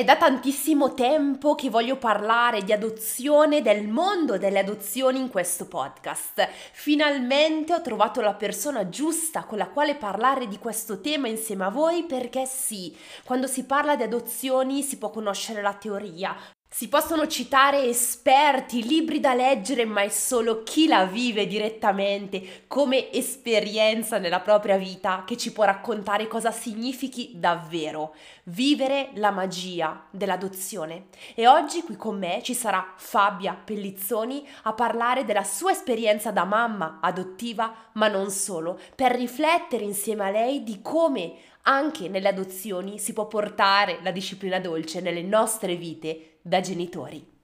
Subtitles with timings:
[0.00, 5.66] È da tantissimo tempo che voglio parlare di adozione, del mondo delle adozioni in questo
[5.66, 6.48] podcast.
[6.72, 11.68] Finalmente ho trovato la persona giusta con la quale parlare di questo tema insieme a
[11.68, 16.34] voi perché sì, quando si parla di adozioni si può conoscere la teoria,
[16.72, 23.10] si possono citare esperti, libri da leggere, ma è solo chi la vive direttamente come
[23.10, 28.14] esperienza nella propria vita che ci può raccontare cosa significhi davvero
[28.44, 31.06] vivere la magia dell'adozione.
[31.34, 36.44] E oggi qui con me ci sarà Fabia Pellizzoni a parlare della sua esperienza da
[36.44, 42.98] mamma adottiva, ma non solo, per riflettere insieme a lei di come anche nelle adozioni
[43.00, 47.38] si può portare la disciplina dolce nelle nostre vite da genitori.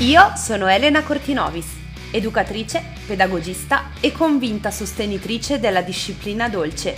[0.00, 1.66] Io sono Elena Cortinovis,
[2.10, 6.96] educatrice, pedagogista e convinta sostenitrice della disciplina dolce.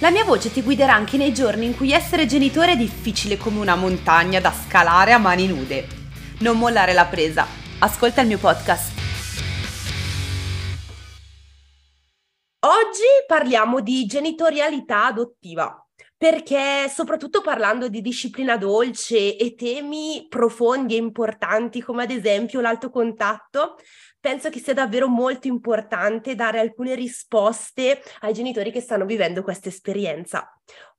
[0.00, 3.58] La mia voce ti guiderà anche nei giorni in cui essere genitore è difficile come
[3.58, 5.86] una montagna da scalare a mani nude.
[6.38, 7.46] Non mollare la presa.
[7.80, 8.96] Ascolta il mio podcast.
[12.60, 15.87] Oggi parliamo di genitorialità adottiva
[16.18, 22.90] perché soprattutto parlando di disciplina dolce e temi profondi e importanti come ad esempio l'alto
[22.90, 23.76] contatto,
[24.18, 29.68] penso che sia davvero molto importante dare alcune risposte ai genitori che stanno vivendo questa
[29.68, 30.52] esperienza.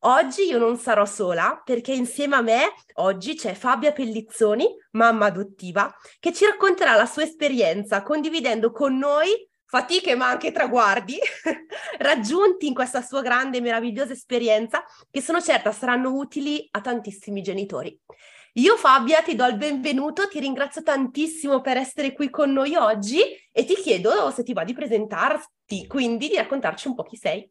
[0.03, 5.93] Oggi io non sarò sola perché insieme a me oggi c'è Fabia Pellizzoni, mamma adottiva,
[6.19, 11.19] che ci racconterà la sua esperienza condividendo con noi fatiche ma anche traguardi
[11.99, 17.43] raggiunti in questa sua grande e meravigliosa esperienza che sono certa saranno utili a tantissimi
[17.43, 17.97] genitori.
[18.53, 23.21] Io Fabia ti do il benvenuto, ti ringrazio tantissimo per essere qui con noi oggi
[23.51, 27.49] e ti chiedo se ti va di presentarti, quindi di raccontarci un po' chi sei.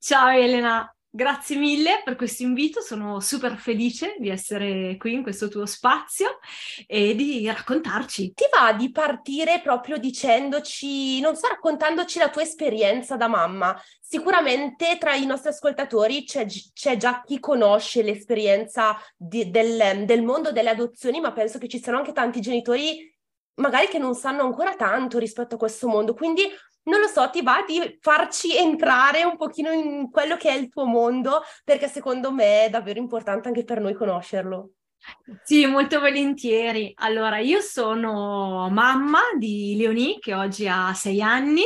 [0.00, 5.48] Ciao Elena, Grazie mille per questo invito, sono super felice di essere qui in questo
[5.48, 6.38] tuo spazio
[6.86, 8.34] e di raccontarci.
[8.34, 13.74] Ti va di partire proprio dicendoci, non so, raccontandoci la tua esperienza da mamma?
[13.98, 16.44] Sicuramente tra i nostri ascoltatori c'è,
[16.74, 21.80] c'è già chi conosce l'esperienza di, del, del mondo delle adozioni, ma penso che ci
[21.80, 23.16] siano anche tanti genitori
[23.58, 26.14] magari che non sanno ancora tanto rispetto a questo mondo.
[26.14, 26.42] Quindi
[26.84, 30.68] non lo so, ti va di farci entrare un pochino in quello che è il
[30.68, 34.70] tuo mondo, perché secondo me è davvero importante anche per noi conoscerlo.
[35.42, 36.92] Sì, molto volentieri.
[36.96, 41.62] Allora, io sono mamma di Leonie, che oggi ha sei anni,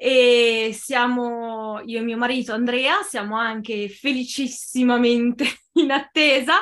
[0.00, 5.44] e siamo, io e mio marito Andrea, siamo anche felicissimamente
[5.74, 6.54] in attesa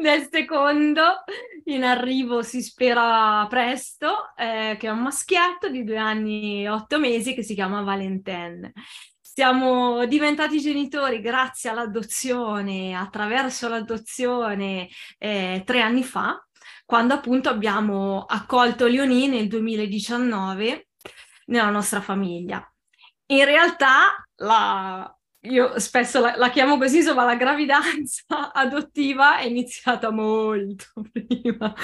[0.00, 1.24] del secondo,
[1.64, 7.00] in arrivo si spera presto, eh, che è un maschietto di due anni e otto
[7.00, 8.72] mesi che si chiama Valentin.
[9.20, 14.88] Siamo diventati genitori grazie all'adozione, attraverso l'adozione
[15.18, 16.40] eh, tre anni fa,
[16.86, 20.87] quando appunto abbiamo accolto Leonie nel 2019
[21.48, 22.62] nella nostra famiglia.
[23.30, 30.10] In realtà la, io spesso la, la, chiamo così, insomma, la gravidanza adottiva è iniziata
[30.10, 31.74] molto prima,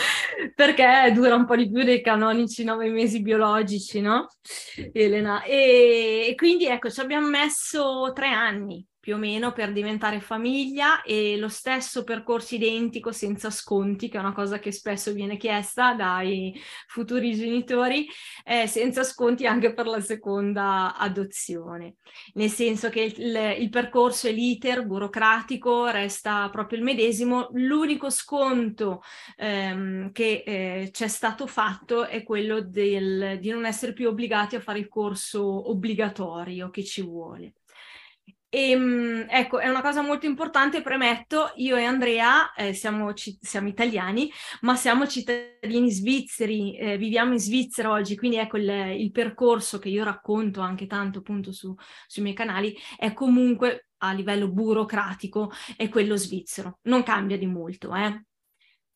[0.54, 4.28] perché dura un po' di più dei canonici nove mesi biologici, no?
[4.92, 5.42] Elena.
[5.42, 11.02] E, e quindi ecco, ci abbiamo messo tre anni più o meno per diventare famiglia
[11.02, 15.92] e lo stesso percorso identico senza sconti, che è una cosa che spesso viene chiesta
[15.92, 18.08] dai futuri genitori,
[18.44, 21.96] eh, senza sconti anche per la seconda adozione.
[22.32, 29.02] Nel senso che il, il percorso e l'iter burocratico resta proprio il medesimo, l'unico sconto
[29.36, 34.60] ehm, che eh, c'è stato fatto è quello del, di non essere più obbligati a
[34.60, 37.52] fare il corso obbligatorio che ci vuole.
[38.54, 43.36] E, ehm, ecco, è una cosa molto importante, premetto, io e Andrea eh, siamo, ci,
[43.40, 49.10] siamo, italiani, ma siamo cittadini svizzeri, eh, viviamo in Svizzera oggi, quindi ecco il, il,
[49.10, 51.74] percorso che io racconto anche tanto appunto su,
[52.06, 57.92] sui miei canali è comunque a livello burocratico è quello svizzero, non cambia di molto,
[57.92, 58.22] eh.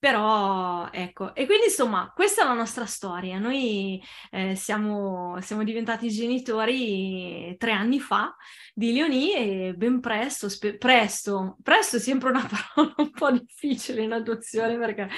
[0.01, 3.39] Però ecco, e quindi insomma, questa è la nostra storia.
[3.39, 4.01] Noi
[4.31, 8.37] eh, siamo, siamo, diventati genitori tre anni fa
[8.73, 14.03] di Leonie e ben presto, spe- presto, presto è sempre una parola un po' difficile
[14.03, 15.09] in adozione perché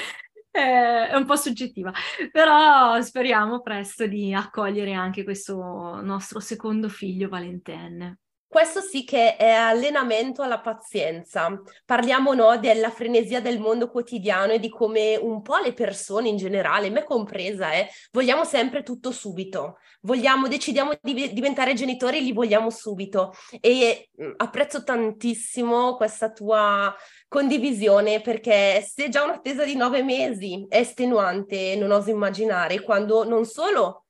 [0.51, 1.93] è un po' soggettiva,
[2.33, 8.19] però speriamo presto di accogliere anche questo nostro secondo figlio Valentenne.
[8.51, 11.63] Questo sì che è allenamento alla pazienza.
[11.85, 16.37] Parliamo no, della frenesia del mondo quotidiano e di come un po' le persone in
[16.37, 19.79] generale, me compresa, eh, vogliamo sempre tutto subito.
[20.01, 23.33] Vogliamo, decidiamo di diventare genitori, li vogliamo subito.
[23.61, 26.93] E mm, apprezzo tantissimo questa tua
[27.29, 33.45] condivisione perché se già un'attesa di nove mesi è estenuante, non oso immaginare quando non
[33.45, 34.07] solo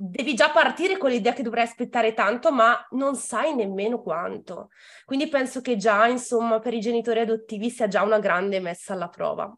[0.00, 4.70] devi già partire con l'idea che dovrai aspettare tanto, ma non sai nemmeno quanto.
[5.04, 9.08] Quindi penso che già, insomma, per i genitori adottivi sia già una grande messa alla
[9.08, 9.54] prova.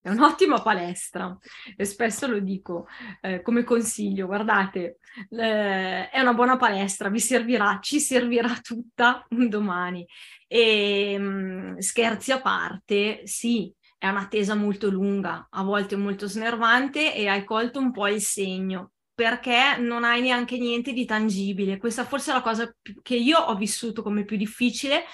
[0.00, 1.36] È un'ottima palestra
[1.76, 2.86] e spesso lo dico
[3.20, 4.98] eh, come consiglio, guardate,
[5.30, 10.06] eh, è una buona palestra, vi servirà, ci servirà tutta un domani.
[10.46, 17.12] E mh, mm, scherzi a parte, sì, è un'attesa molto lunga, a volte molto snervante
[17.12, 21.78] e hai colto un po' il segno perché non hai neanche niente di tangibile.
[21.78, 22.70] Questa forse è la cosa
[23.02, 25.04] che io ho vissuto come più difficile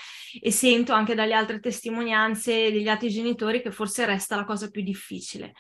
[0.41, 4.83] e sento anche dalle altre testimonianze degli altri genitori che forse resta la cosa più
[4.83, 5.55] difficile.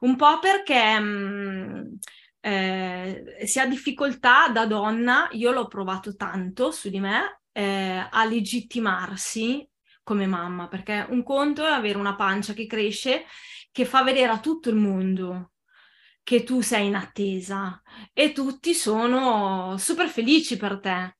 [0.00, 1.94] Un po' perché mh, mm,
[2.40, 8.24] eh, si ha difficoltà da donna, io l'ho provato tanto su di me, eh, a
[8.26, 9.66] legittimarsi
[10.02, 13.24] come mamma, perché un conto è avere una pancia che cresce,
[13.72, 15.52] che fa vedere a tutto il mondo
[16.26, 17.80] che tu sei in attesa
[18.12, 21.18] e tutti sono super felici per te.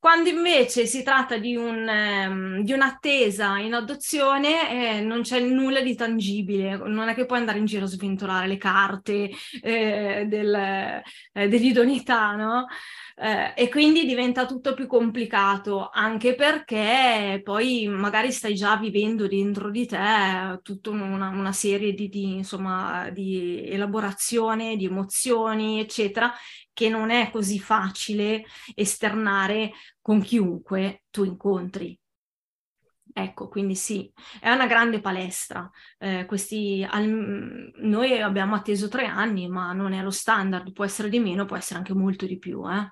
[0.00, 5.80] Quando invece si tratta di, un, um, di un'attesa in adozione, eh, non c'è nulla
[5.80, 9.30] di tangibile, non è che puoi andare in giro a sventolare le carte
[9.60, 12.66] eh, del, eh, dell'idoneità, no?
[13.14, 19.70] Eh, e quindi diventa tutto più complicato, anche perché poi magari stai già vivendo dentro
[19.70, 26.32] di te tutta una, una serie di, di, insomma, di elaborazione, di emozioni, eccetera,
[26.72, 28.44] che non è così facile
[28.74, 31.98] esternare con chiunque tu incontri.
[33.14, 34.10] Ecco, quindi sì,
[34.40, 35.70] è una grande palestra.
[35.98, 37.06] Eh, questi, al,
[37.76, 41.56] noi abbiamo atteso tre anni, ma non è lo standard, può essere di meno, può
[41.56, 42.66] essere anche molto di più.
[42.70, 42.90] Eh.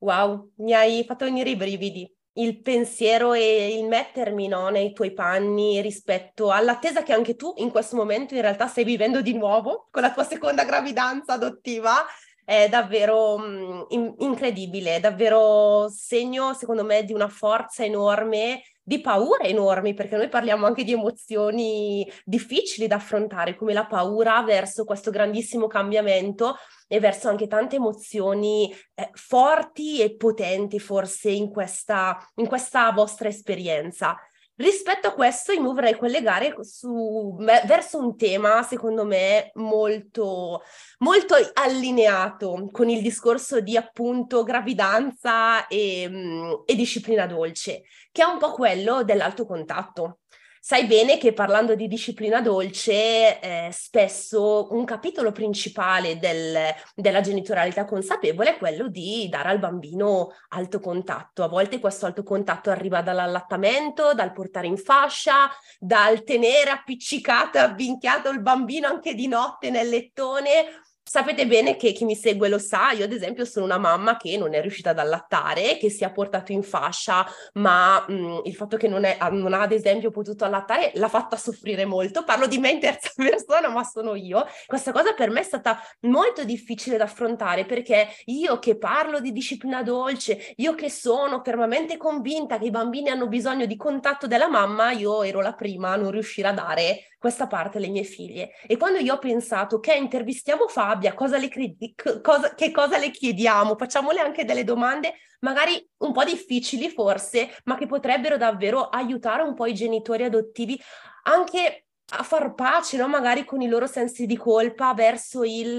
[0.00, 2.10] Wow, mi hai fatto venire i brividi.
[2.34, 7.70] Il pensiero e il mettermi no, nei tuoi panni rispetto all'attesa che anche tu in
[7.70, 12.06] questo momento in realtà stai vivendo di nuovo con la tua seconda gravidanza adottiva
[12.50, 19.44] è davvero mh, in- incredibile, davvero segno secondo me di una forza enorme di paure
[19.44, 25.12] enormi, perché noi parliamo anche di emozioni difficili da affrontare, come la paura verso questo
[25.12, 26.56] grandissimo cambiamento
[26.88, 33.28] e verso anche tante emozioni eh, forti e potenti forse in questa, in questa vostra
[33.28, 34.16] esperienza.
[34.60, 40.62] Rispetto a questo, io mi vorrei collegare su, verso un tema, secondo me, molto,
[40.98, 48.26] molto allineato con il discorso di appunto gravidanza e, mm, e disciplina dolce, che è
[48.26, 50.18] un po' quello dell'alto contatto.
[50.62, 56.54] Sai bene che parlando di disciplina dolce, eh, spesso un capitolo principale del,
[56.94, 61.44] della genitorialità consapevole è quello di dare al bambino alto contatto.
[61.44, 67.62] A volte questo alto contatto arriva dall'allattamento, dal portare in fascia, dal tenere appiccicato e
[67.62, 72.60] avvinchiato il bambino anche di notte nel lettone Sapete bene che chi mi segue lo
[72.60, 76.04] sa, io ad esempio sono una mamma che non è riuscita ad allattare, che si
[76.04, 79.72] è portato in fascia, ma mh, mm, il fatto che non, è, non, ha ad
[79.72, 82.22] esempio potuto allattare l'ha fatta soffrire molto.
[82.22, 84.46] Parlo di me in terza persona, ma sono io.
[84.68, 89.32] Questa cosa per me è stata molto difficile da affrontare perché io che parlo di
[89.32, 94.48] disciplina dolce, io che sono fermamente convinta che i bambini hanno bisogno di contatto della
[94.48, 98.52] mamma, io ero la prima a non riuscire a dare questa parte alle mie figlie.
[98.66, 103.10] E quando io ho pensato, ok, intervistiamo Fabia, cosa le credi- cosa, che cosa le
[103.10, 103.76] chiediamo?
[103.76, 109.54] Facciamole anche delle domande magari un po' difficili forse, ma che potrebbero davvero aiutare un
[109.54, 110.80] po' i genitori adottivi
[111.24, 113.06] anche a far pace, no?
[113.06, 115.78] magari con i loro sensi di colpa verso il,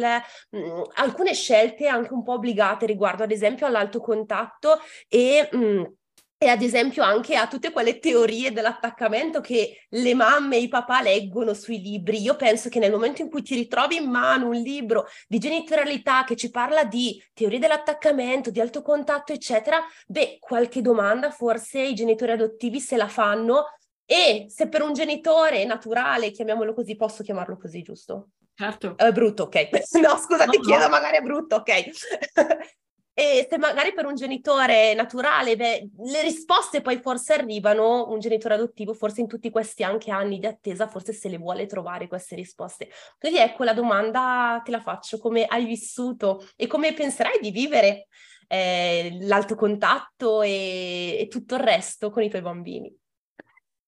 [0.52, 4.80] mh, mm, alcune scelte anche un po' obbligate riguardo ad esempio all'alto contatto
[5.10, 5.84] e mh, mm,
[6.44, 11.00] e ad esempio anche a tutte quelle teorie dell'attaccamento che le mamme e i papà
[11.00, 12.20] leggono sui libri.
[12.20, 16.24] Io penso che nel momento in cui ti ritrovi in mano un libro di genitorialità
[16.24, 21.94] che ci parla di teorie dell'attaccamento, di alto contatto, eccetera, beh, qualche domanda forse i
[21.94, 23.66] genitori adottivi se la fanno
[24.04, 28.30] e se per un genitore naturale, chiamiamolo così, posso chiamarlo così, giusto?
[28.56, 28.98] Certo.
[28.98, 29.70] È brutto, ok.
[30.02, 30.90] No, scusa, no, ti chiedo, no.
[30.90, 31.84] magari è brutto, ok.
[33.22, 38.56] E se magari per un genitore naturale, beh, le risposte poi forse arrivano, un genitore
[38.56, 42.34] adottivo forse in tutti questi anche anni di attesa, forse se le vuole trovare queste
[42.34, 42.90] risposte.
[43.20, 48.08] Quindi ecco la domanda te la faccio, come hai vissuto e come penserai di vivere
[48.48, 52.92] eh, l'alto contatto e, e tutto il resto con i tuoi bambini.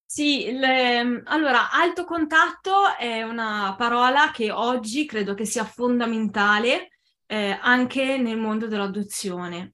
[0.06, 6.90] Sì, le, allora, alto contatto è una parola che oggi credo che sia fondamentale
[7.34, 9.74] eh, anche nel mondo dell'adozione.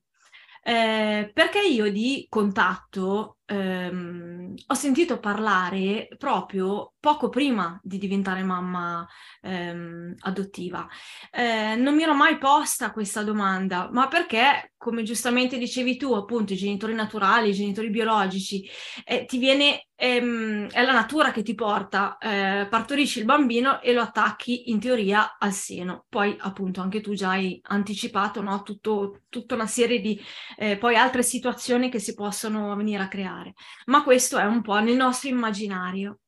[0.64, 9.08] Eh, perché io di contatto ehm, ho sentito parlare proprio poco prima di diventare mamma
[9.42, 10.88] ehm, adottiva.
[11.32, 16.54] Eh, non mi ero mai posta questa domanda, ma perché, come giustamente dicevi tu, appunto,
[16.54, 18.68] i genitori naturali, i genitori biologici,
[19.06, 23.94] eh, ti viene, ehm, è la natura che ti porta, eh, partorisci il bambino e
[23.94, 26.06] lo attacchi in teoria al seno.
[26.10, 28.62] Poi, appunto, anche tu già hai anticipato no?
[28.64, 30.20] Tutto, tutta una serie di
[30.58, 33.54] eh, poi altre situazioni che si possono venire a creare fare,
[33.86, 36.20] ma questo è un po' nel nostro immaginario.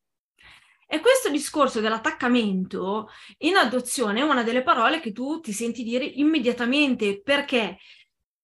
[0.87, 6.03] E questo discorso dell'attaccamento in adozione è una delle parole che tu ti senti dire
[6.03, 7.77] immediatamente perché?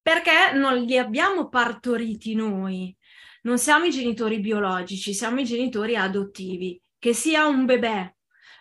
[0.02, 2.96] Perché non li abbiamo partoriti noi,
[3.42, 6.80] non siamo i genitori biologici, siamo i genitori adottivi.
[7.00, 8.16] Che sia un bebè,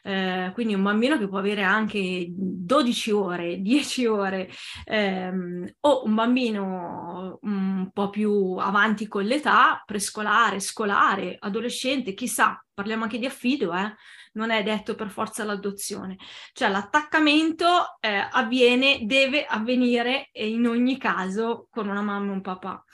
[0.06, 4.48] eh, quindi un bambino che può avere anche 12 ore, 10 ore,
[4.84, 13.02] ehm, o un bambino un po' più avanti con l'età, prescolare, scolare, adolescente, chissà, parliamo
[13.02, 13.94] anche di affido, eh?
[14.34, 16.16] non è detto per forza l'adozione.
[16.52, 22.84] Cioè l'attaccamento eh, avviene, deve avvenire in ogni caso con una mamma e un papà.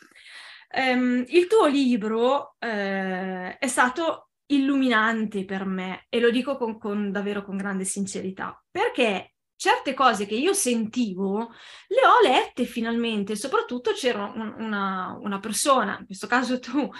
[0.74, 7.10] Um, il tuo libro eh, è stato illuminante per me e lo dico con, con,
[7.10, 9.32] davvero con grande sincerità, perché
[9.62, 11.52] certe cose che io sentivo
[11.86, 16.90] le ho lette finalmente, soprattutto c'era un, una, una, persona, in questo caso tu,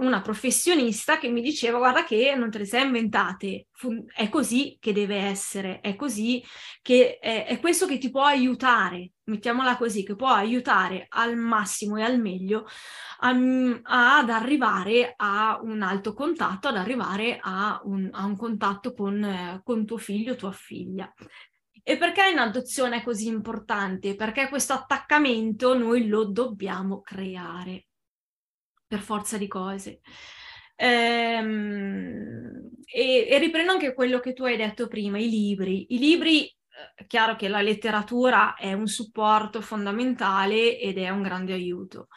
[0.00, 3.68] una professionista che mi diceva guarda che non te le sei inventate,
[4.12, 6.42] è così che deve essere, è così
[6.82, 11.96] che è, è questo che ti può aiutare, mettiamola così, che può aiutare al massimo
[11.96, 12.66] e al meglio
[13.20, 13.30] a,
[14.18, 19.60] ad arrivare a un alto contatto, ad arrivare a un, a un contatto con, eh,
[19.64, 21.12] con tuo figlio tua figlia.
[21.82, 24.14] E perché in adozione è così importante?
[24.14, 27.86] Perché questo attaccamento noi lo dobbiamo creare
[28.86, 30.00] per forza di cose.
[30.76, 35.86] Ehm, e, e, riprendo anche quello che tu hai detto prima, i libri.
[35.94, 36.54] I libri,
[36.96, 42.08] eh, chiaro che la letteratura è un supporto fondamentale ed è un grande aiuto.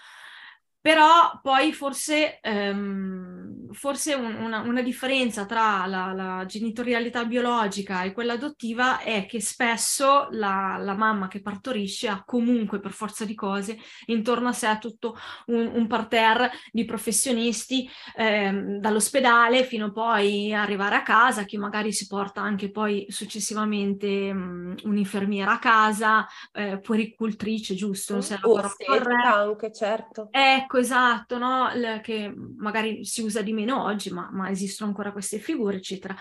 [0.81, 8.13] Però poi forse, ehm, forse un, una, una, differenza tra la, la, genitorialità biologica e
[8.13, 13.35] quella adottiva è che spesso la, la, mamma che partorisce ha comunque per forza di
[13.35, 15.15] cose intorno a sé tutto
[15.47, 22.07] un, un parterre di professionisti ehm, dall'ospedale fino poi arrivare a casa, chi magari si
[22.07, 28.13] porta anche poi successivamente mh, un'infermiera a casa, eh, puericultrice, giusto?
[28.13, 30.29] Non oh, sì, anche, certo.
[30.31, 31.67] Ecco, Ecco, esatto, no?
[32.01, 36.15] Che magari si usa di meno oggi, ma, ma esistono ancora queste figure, eccetera.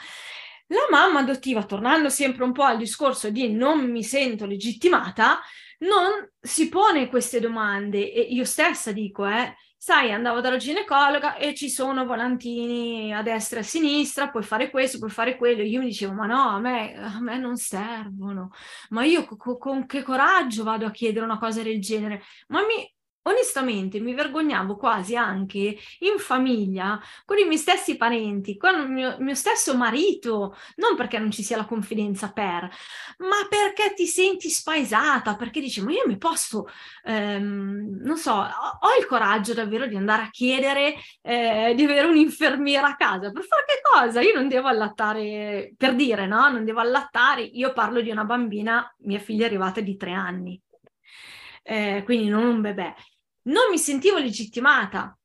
[0.66, 5.38] La mamma adottiva, tornando sempre un po' al discorso di non mi sento legittimata,
[5.80, 11.54] non si pone queste domande e io stessa dico, eh, sai, andavo dalla ginecologa e
[11.54, 15.62] ci sono volantini a destra e a sinistra, puoi fare questo, puoi fare quello.
[15.62, 18.50] Io mi dicevo, ma no, a me, a me non servono.
[18.88, 22.22] Ma io co- con che coraggio vado a chiedere una cosa del genere?
[22.48, 22.92] Ma mi,
[23.22, 29.16] onestamente mi vergognavo quasi anche in famiglia con i miei stessi parenti, con il mio,
[29.18, 32.70] mio, stesso marito, non perché non ci sia la confidenza per,
[33.18, 36.66] ma perché ti senti spaesata, perché dici ma io mi posso,
[37.04, 42.06] ehm, non so, ho, ho, il coraggio davvero di andare a chiedere eh, di avere
[42.06, 44.20] un'infermiera a casa, per fare che cosa?
[44.20, 48.92] Io non devo allattare, per dire no, non devo allattare, io parlo di una bambina,
[49.00, 50.60] mia figlia è arrivata di tre anni.
[51.62, 52.94] Eh, quindi non un bebè
[53.50, 55.16] non mi sentivo legittimata.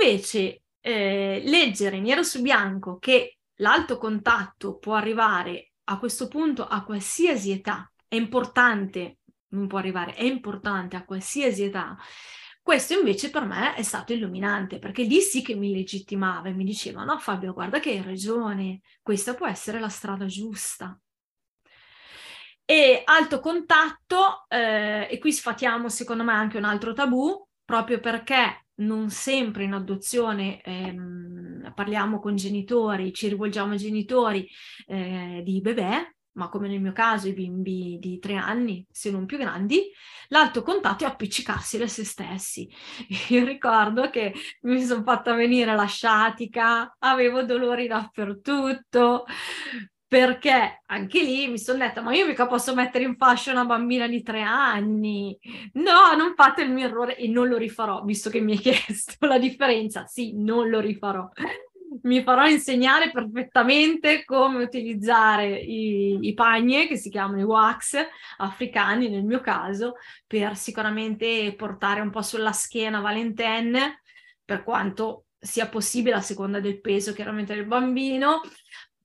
[0.00, 6.84] Invece, eh, leggere nero su bianco che l'alto contatto può arrivare a questo punto a
[6.84, 9.18] qualsiasi età, è importante,
[9.48, 11.96] non può arrivare, è importante a qualsiasi età.
[12.62, 16.62] Questo invece per me è stato illuminante perché lì sì che mi legittimava e mi
[16.64, 20.96] diceva no Fabio guarda che hai ragione, questa può essere la strada giusta.
[22.64, 28.66] E alto contatto, eh, e qui sfatiamo secondo me anche un altro tabù, proprio perché
[28.76, 34.48] non sempre in adozione ehm, parliamo con genitori, ci rivolgiamo ai genitori
[34.86, 39.26] eh, di bebè, ma come nel mio caso i bimbi di tre anni, se non
[39.26, 39.90] più grandi,
[40.28, 42.68] l'alto contatto è appiccicarsi da se stessi.
[43.28, 49.24] Io ricordo che mi sono fatta venire la sciatica, avevo dolori dappertutto,
[50.12, 54.06] perché anche lì mi sono detta, ma io mica posso mettere in fascia una bambina
[54.06, 55.34] di tre anni.
[55.72, 59.26] No, non fate il mio errore e non lo rifarò, visto che mi hai chiesto
[59.26, 60.04] la differenza.
[60.04, 61.26] Sì, non lo rifarò.
[62.02, 67.96] Mi farò insegnare perfettamente come utilizzare i, i pagne, che si chiamano i wax
[68.36, 69.94] africani nel mio caso,
[70.26, 74.02] per sicuramente portare un po' sulla schiena Valentenne,
[74.44, 78.42] per quanto sia possibile a seconda del peso chiaramente del bambino,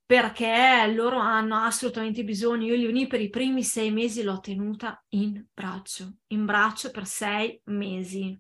[0.07, 2.65] perché loro hanno assolutamente bisogno.
[2.65, 7.59] Io Leonie per i primi sei mesi l'ho tenuta in braccio, in braccio per sei
[7.65, 8.39] mesi.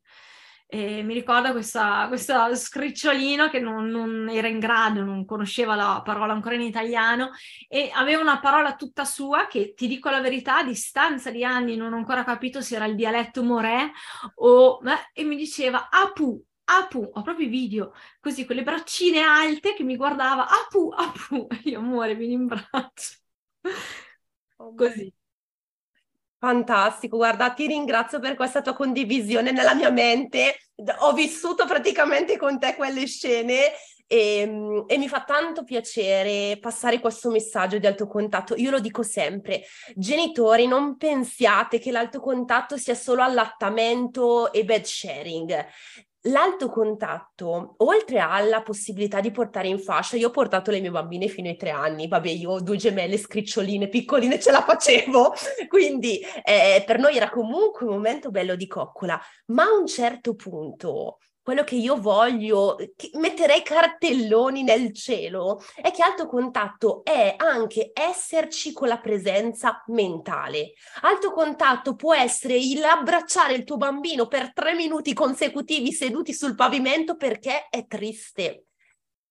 [0.69, 6.01] E mi ricorda questa, questa scricciolino che non, non, era in grado, non conosceva la
[6.03, 7.31] parola ancora in italiano
[7.67, 11.75] e aveva una parola tutta sua che ti dico la verità, a distanza di anni
[11.75, 13.89] non ho ancora capito se era il dialetto morè
[14.35, 14.81] o...
[14.85, 19.73] Eh, e mi diceva Apu, Apu, ho proprio i video, così con le braccine alte
[19.73, 23.15] che mi guardava, Apu, Apu, e io amore, vieni in braccio.
[24.57, 25.13] Oh, così.
[26.39, 30.57] Fantastico, guarda, ti ringrazio per questa tua condivisione nella mia mente.
[30.99, 33.71] Ho vissuto praticamente con te quelle scene
[34.05, 38.55] e, ehm, e, mi fa tanto piacere passare questo messaggio di alto contatto.
[38.55, 39.63] Io lo dico sempre,
[39.95, 45.65] genitori, non pensiate che l'alto contatto sia solo allattamento e bed sharing.
[46.27, 51.27] L'alto contatto, oltre alla possibilità di portare in fascia, io ho portato le mie bambine
[51.27, 55.33] fino ai tre anni, vabbè io ho due gemelle scriccioline, piccoline, ce la facevo,
[55.69, 60.35] quindi eh, per noi era comunque un momento bello di coccola, ma a un certo
[60.35, 67.35] punto quello che io voglio, che metterei cartelloni nel cielo, è che alto contatto è
[67.37, 70.73] anche esserci con la presenza mentale.
[71.03, 76.53] Alto contatto può essere il abbracciare il tuo bambino per tre minuti consecutivi seduti sul
[76.53, 78.65] pavimento perché è triste.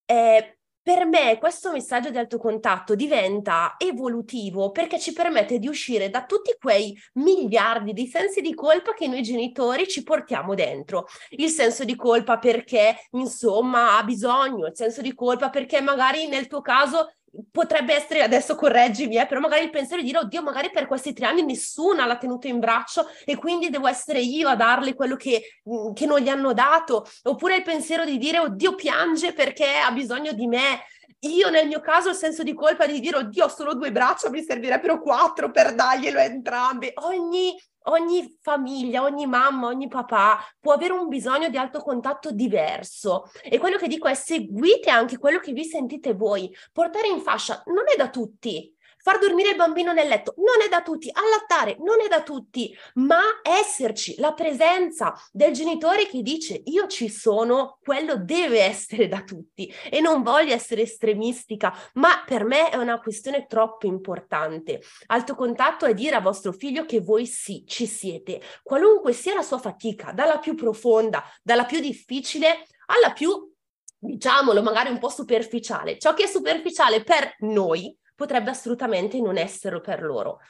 [0.07, 0.56] Eh,
[0.87, 6.25] per me questo messaggio di alto contatto diventa evolutivo perché ci permette di uscire da
[6.25, 11.09] tutti quei miliardi di sensi di colpa che noi genitori ci portiamo dentro.
[11.31, 16.47] Il senso di colpa perché, insomma, ha bisogno, il senso di colpa perché magari nel
[16.47, 17.11] tuo caso
[17.51, 21.13] potrebbe essere, adesso correggimi, eh, però magari il pensiero di dire, oddio, magari per questi
[21.13, 25.17] tre anni nessuna l'ha tenuto in braccio e quindi devo essere io a darle quello
[25.17, 25.61] che,
[25.95, 30.33] che non gli hanno dato, oppure il pensiero di dire, oddio, piange perché ha bisogno
[30.33, 30.81] di me.
[31.21, 34.31] Io nel mio caso il senso di colpa di dire, oddio, ho solo due braccia,
[34.31, 36.93] mi servirebbero quattro per darglielo entrambe.
[36.97, 37.57] Ogni
[37.89, 43.31] ogni famiglia, ogni mamma, ogni papà può avere un bisogno di alto contatto diverso.
[43.43, 46.55] E quello che dico è seguite anche quello che vi sentite voi.
[46.73, 48.76] Portare in fascia non è da tutti.
[49.07, 50.35] Far dormire il bambino nel letto.
[50.39, 56.09] Non è da tutti, allattare non è da tutti, ma esserci, la presenza del genitore
[56.09, 59.73] che dice io ci sono, quello deve essere da tutti.
[59.89, 64.83] E non voglio essere estremistica, ma per me è una questione troppo importante.
[65.07, 69.43] Alto contatto è dire a vostro figlio che voi sì, ci siete, qualunque sia la
[69.43, 73.55] sua fatica, dalla più profonda, dalla più difficile alla più
[74.01, 75.97] diciamolo, magari un po' superficiale.
[75.97, 80.41] Ciò che è superficiale per noi potrebbe assolutamente non esserlo per loro.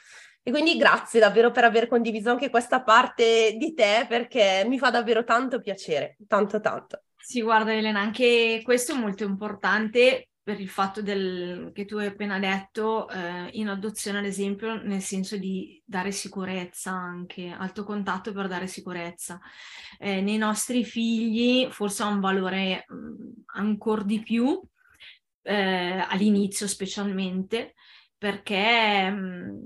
[0.41, 4.89] E quindi grazie davvero per aver condiviso anche questa parte di te perché mi fa
[4.89, 7.03] davvero tanto piacere, tanto tanto.
[7.17, 12.05] Sì, guarda Elena, anche questo è molto importante per il fatto del, che tu hai
[12.05, 18.31] appena detto eh, in adozione, ad esempio, nel senso di dare sicurezza anche, alto contatto
[18.31, 19.41] per dare sicurezza.
[19.99, 22.85] Eh, nei nostri figli forse ha un valore
[23.55, 24.57] ancora di più
[25.47, 27.73] eh, all'inizio specialmente,
[28.17, 29.15] perché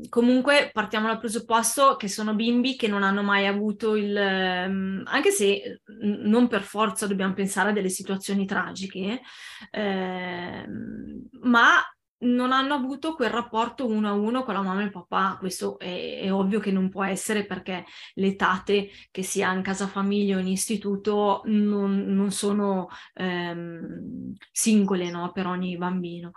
[0.09, 4.15] comunque partiamo dal presupposto che sono bimbi che non hanno mai avuto il...
[4.17, 9.21] Anche se non per forza dobbiamo pensare a delle situazioni tragiche,
[9.71, 10.65] eh,
[11.41, 11.90] ma
[12.21, 15.37] non hanno avuto quel rapporto uno a uno con la mamma e il papà.
[15.39, 19.87] Questo è, è, ovvio che non può essere perché le tate, che sia in casa
[19.87, 26.31] famiglia o in istituto, non, non sono ehm, singole no, per ogni bambino.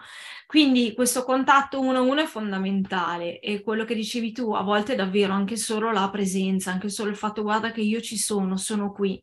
[0.47, 4.95] Quindi questo contatto uno a uno è fondamentale e quello che dicevi tu, a volte
[4.95, 8.93] davvero anche solo la presenza, anche solo il fatto guarda che io ci sono, sono
[8.93, 9.23] qui.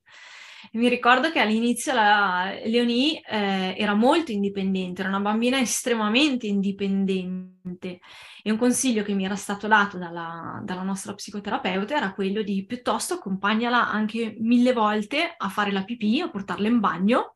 [0.73, 7.99] Mi ricordo che all'inizio la Leonie eh, era molto indipendente, era una bambina estremamente indipendente
[8.41, 12.65] e un consiglio che mi era stato dato dalla, dalla nostra psicoterapeuta era quello di
[12.65, 17.35] piuttosto accompagnala anche mille volte a fare la pipì, a portarla in bagno.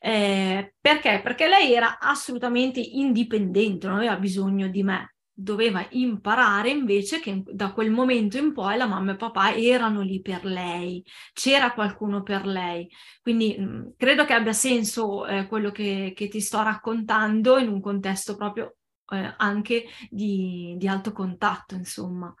[0.00, 1.20] Eh, perché?
[1.22, 7.72] Perché lei era assolutamente indipendente, non aveva bisogno di me doveva imparare invece che da
[7.72, 12.44] quel momento in poi la mamma e papà erano lì per lei, c'era qualcuno per
[12.44, 12.90] lei.
[13.22, 17.68] Quindi mh, mm, credo che abbia senso eh, quello che, che, ti sto raccontando in
[17.68, 18.78] un contesto proprio
[19.10, 22.34] eh, anche di, di alto contatto, insomma.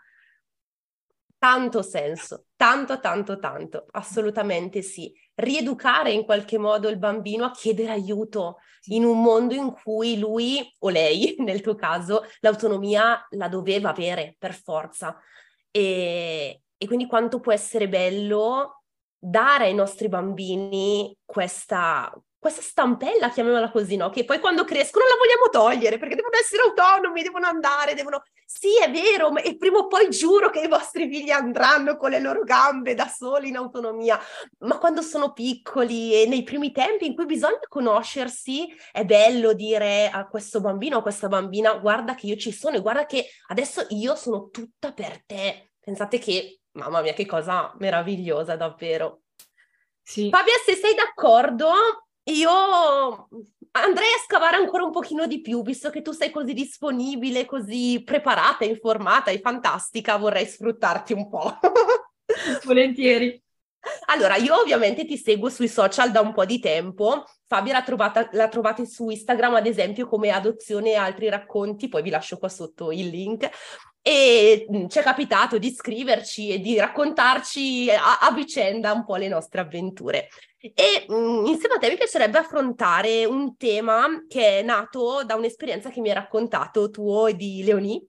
[1.38, 5.12] Tanto senso, tanto, tanto, tanto, assolutamente sì.
[5.38, 10.68] Rieducare in qualche modo il bambino a chiedere aiuto in un mondo in cui lui
[10.80, 15.16] o lei, nel tuo caso, l'autonomia la doveva avere per forza.
[15.70, 18.82] E, e quindi quanto può essere bello
[19.16, 24.10] dare ai nostri bambini questa, questa stampella, chiamiamola così, no?
[24.10, 28.22] Che poi quando crescono la vogliamo togliere perché devono essere autonomi, devono andare, devono...
[28.44, 32.10] Sì, è vero, ma e prima o poi giuro che i vostri figli andranno con
[32.10, 34.18] le loro gambe da soli in autonomia,
[34.60, 40.08] ma quando sono piccoli e nei primi tempi in cui bisogna conoscersi, è bello dire
[40.08, 43.26] a questo bambino o a questa bambina guarda che io ci sono e guarda che
[43.48, 45.72] adesso io sono tutta per te.
[45.80, 49.22] Pensate che, mamma mia, che cosa meravigliosa davvero.
[50.02, 50.30] Sì.
[50.30, 51.70] Fabia, se sei d'accordo,
[52.32, 53.28] io
[53.72, 58.02] andrei a scavare ancora un pochino di più, visto che tu sei così disponibile, così
[58.04, 61.58] preparata, informata e fantastica, vorrei sfruttarti un po'.
[62.64, 63.42] Volentieri.
[64.06, 67.24] Allora, io ovviamente ti seguo sui social da un po' di tempo.
[67.46, 72.02] Fabia la, trovata, la trovate su Instagram, ad esempio, come adozione e altri racconti, poi
[72.02, 73.48] vi lascio qua sotto il link
[74.08, 79.28] e ci è capitato di scriverci e di raccontarci a, a vicenda un po' le
[79.28, 80.28] nostre avventure.
[80.58, 85.90] E mh, insieme a te mi piacerebbe affrontare un tema che è nato da un'esperienza
[85.90, 88.02] che mi hai raccontato tuo e di Leonie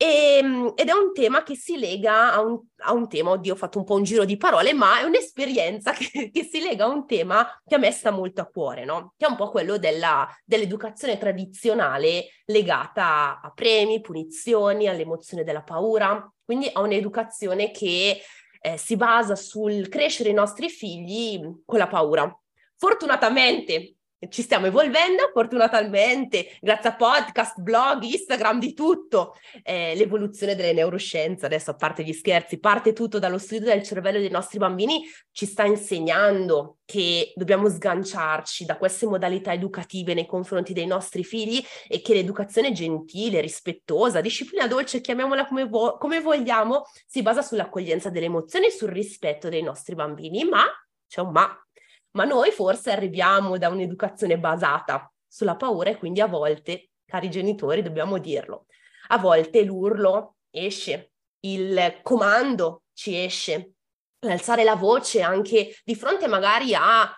[0.00, 3.54] e, ehm, ed è un tema che si lega a un, a un, tema, oddio
[3.54, 6.84] ho fatto un po' un giro di parole, ma è un'esperienza che, che, si lega
[6.84, 9.14] a un tema che a me sta molto a cuore, no?
[9.16, 16.32] Che è un po' quello della, dell'educazione tradizionale legata a premi, punizioni, all'emozione della paura,
[16.44, 18.22] quindi a un'educazione che
[18.60, 22.32] eh, si basa sul crescere i nostri figli con la paura.
[22.76, 23.97] Fortunatamente
[24.28, 29.36] ci stiamo evolvendo fortunatamente grazie a podcast, blog, Instagram, di tutto.
[29.62, 34.18] Eh, l'evoluzione delle neuroscienze, adesso a parte gli scherzi, parte tutto dallo studio del cervello
[34.18, 40.72] dei nostri bambini, ci sta insegnando che dobbiamo sganciarci da queste modalità educative nei confronti
[40.72, 46.84] dei nostri figli e che l'educazione gentile, rispettosa, disciplina dolce, chiamiamola come, vo- come vogliamo,
[47.06, 50.44] si basa sull'accoglienza delle emozioni e sul rispetto dei nostri bambini.
[50.44, 50.64] Ma
[51.06, 51.67] c'è un ma
[52.12, 57.82] ma noi forse arriviamo da un'educazione basata sulla paura e quindi a volte, cari genitori,
[57.82, 58.66] dobbiamo dirlo,
[59.08, 63.72] a volte l'urlo esce, il comando ci esce,
[64.20, 67.12] l'alzare la voce anche di fronte magari a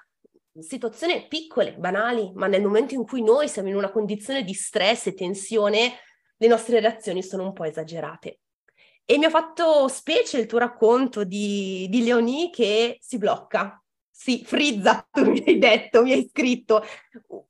[0.59, 5.07] situazioni piccole, banali, ma nel momento in cui noi siamo in una condizione di stress
[5.07, 5.99] e tensione,
[6.37, 8.41] le nostre reazioni sono un po' esagerate.
[9.05, 13.80] E mi ha fatto specie il tuo racconto di, di Leonie che si blocca,
[14.23, 16.85] sì, frizza, tu mi hai detto, mi hai scritto.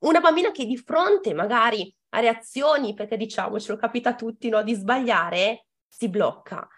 [0.00, 4.74] Una bambina che di fronte magari a reazioni, perché diciamocelo, capita a tutti, no, di
[4.74, 6.68] sbagliare, si blocca.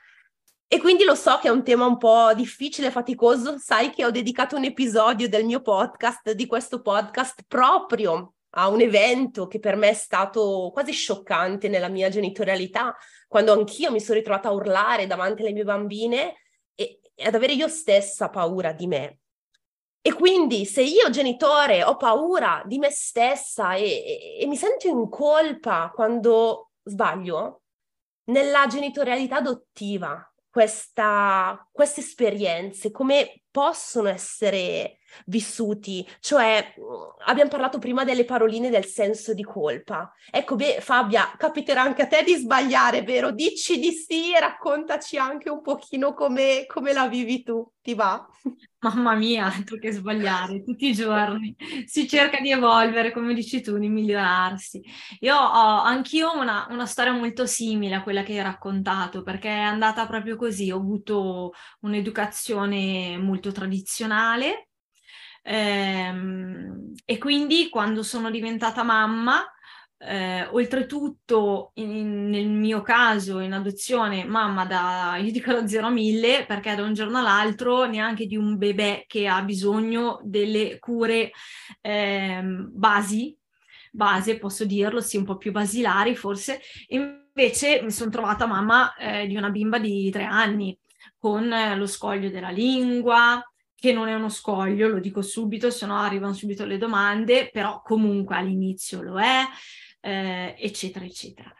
[0.66, 4.10] E quindi lo so che è un tema un po' difficile, faticoso, sai che ho
[4.10, 9.76] dedicato un episodio del mio podcast, di questo podcast, proprio a un evento che per
[9.76, 12.96] me è stato quasi scioccante nella mia genitorialità,
[13.28, 16.36] quando anch'io mi sono ritrovata a urlare davanti alle mie bambine
[16.74, 19.18] e, e ad avere io stessa paura di me.
[20.04, 24.88] E quindi se io genitore ho paura di me stessa e, e, e mi sento
[24.88, 27.62] in colpa quando sbaglio,
[28.24, 36.04] nella genitorialità adottiva, questa, queste esperienze, come possono essere vissuti?
[36.18, 36.74] Cioè,
[37.26, 40.12] abbiamo parlato prima delle paroline del senso di colpa.
[40.30, 43.30] Ecco, beh, Fabia, capiterà anche a te di sbagliare, vero?
[43.30, 47.64] Dici di sì e raccontaci anche un pochino come, come la vivi tu.
[47.82, 48.26] Ti va?
[48.82, 53.78] Mamma mia, altro che sbagliare, tutti i giorni si cerca di evolvere, come dici tu,
[53.78, 54.82] di migliorarsi.
[55.20, 59.60] Io ho anch'io una, una storia molto simile a quella che hai raccontato, perché è
[59.60, 60.70] andata proprio così.
[60.70, 64.68] Ho avuto un'educazione molto tradizionale
[65.42, 69.44] ehm, e quindi quando sono diventata mamma
[70.04, 75.90] eh, oltretutto, in, nel mio caso, in adozione, mamma da, io dico da 0 a
[75.90, 81.30] 1000, perché da un giorno all'altro neanche di un bebè che ha bisogno delle cure
[81.80, 83.36] eh, basi,
[83.92, 86.60] base, posso dirlo, sì, un po' più basilari forse.
[86.88, 90.76] Invece mi sono trovata mamma eh, di una bimba di tre anni,
[91.22, 93.40] con lo scoglio della lingua,
[93.76, 97.80] che non è uno scoglio, lo dico subito, se no arrivano subito le domande, però
[97.80, 99.44] comunque all'inizio lo è,
[100.00, 101.54] eh, eccetera, eccetera.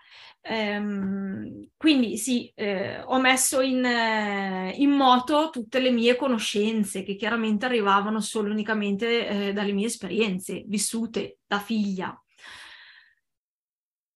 [0.45, 7.15] Um, quindi sì, eh, ho messo in, eh, in, moto tutte le mie conoscenze che
[7.15, 12.21] chiaramente arrivavano solo unicamente eh, dalle mie esperienze vissute da figlia.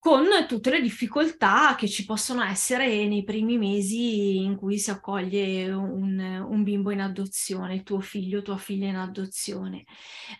[0.06, 5.68] Con tutte le difficoltà che ci possono essere nei primi mesi in cui si accoglie
[5.72, 9.82] un, un bimbo in adozione, tuo figlio, tua figlia in adozione.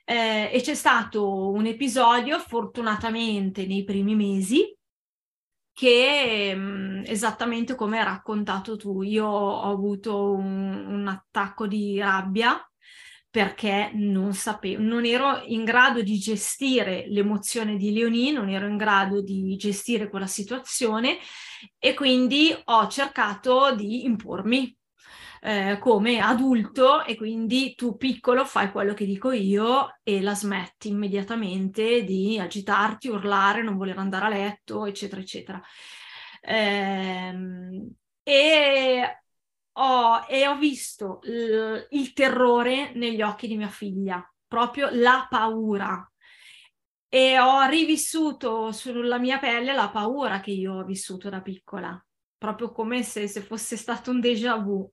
[0.05, 4.73] Eh, e c'è stato un episodio, fortunatamente nei primi mesi,
[5.73, 12.57] che mh, esattamente come hai raccontato tu, io ho avuto un, un attacco di rabbia
[13.37, 18.79] perché non sapevo, non ero in grado di gestire l'emozione di Leonie, non ero in
[18.79, 21.19] grado di gestire quella situazione
[21.79, 24.75] e quindi ho cercato di impormi
[25.43, 30.89] eh, come adulto e quindi tu piccolo fai quello che dico io e la smetti
[30.89, 35.63] immediatamente di agitarti, urlare, non voler andare a letto, eccetera, eccetera.
[36.41, 37.35] Eh,
[38.23, 39.21] e
[39.79, 46.11] ho, e ho visto l- il terrore negli occhi di mia figlia, proprio la paura.
[47.09, 52.05] E ho rivissuto sulla mia pelle la paura che io ho vissuto da piccola,
[52.37, 54.91] proprio come se, se fosse stato un déjà vu.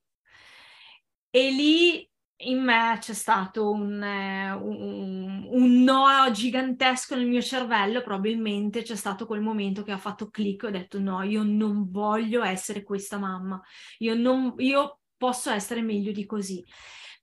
[1.31, 2.07] E lì
[2.49, 8.95] in me c'è stato un, eh, un, un, no gigantesco nel mio cervello, probabilmente c'è
[8.95, 12.83] stato quel momento che ha fatto click e ho detto no, io non voglio essere
[12.83, 13.61] questa mamma,
[13.99, 16.63] io, non, io posso essere meglio di così.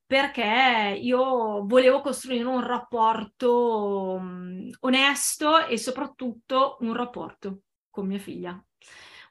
[0.06, 8.60] Perché io volevo costruire un rapporto um, onesto e soprattutto un rapporto con mia figlia,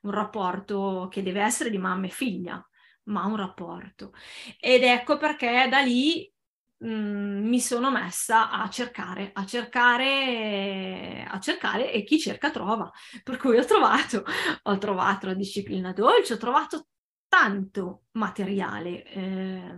[0.04, 2.65] un rapporto che deve essere di mamma e figlia,
[3.10, 4.13] ma un rapporto.
[4.60, 6.32] Ed ecco perché da lì
[6.78, 12.91] mh, mm, mi sono messa a cercare, a cercare, a cercare e chi cerca trova.
[13.24, 14.24] Per cui ho trovato,
[14.63, 16.88] ho trovato la disciplina dolce, ho trovato
[17.30, 19.04] tanto materiale.
[19.06, 19.74] Eh,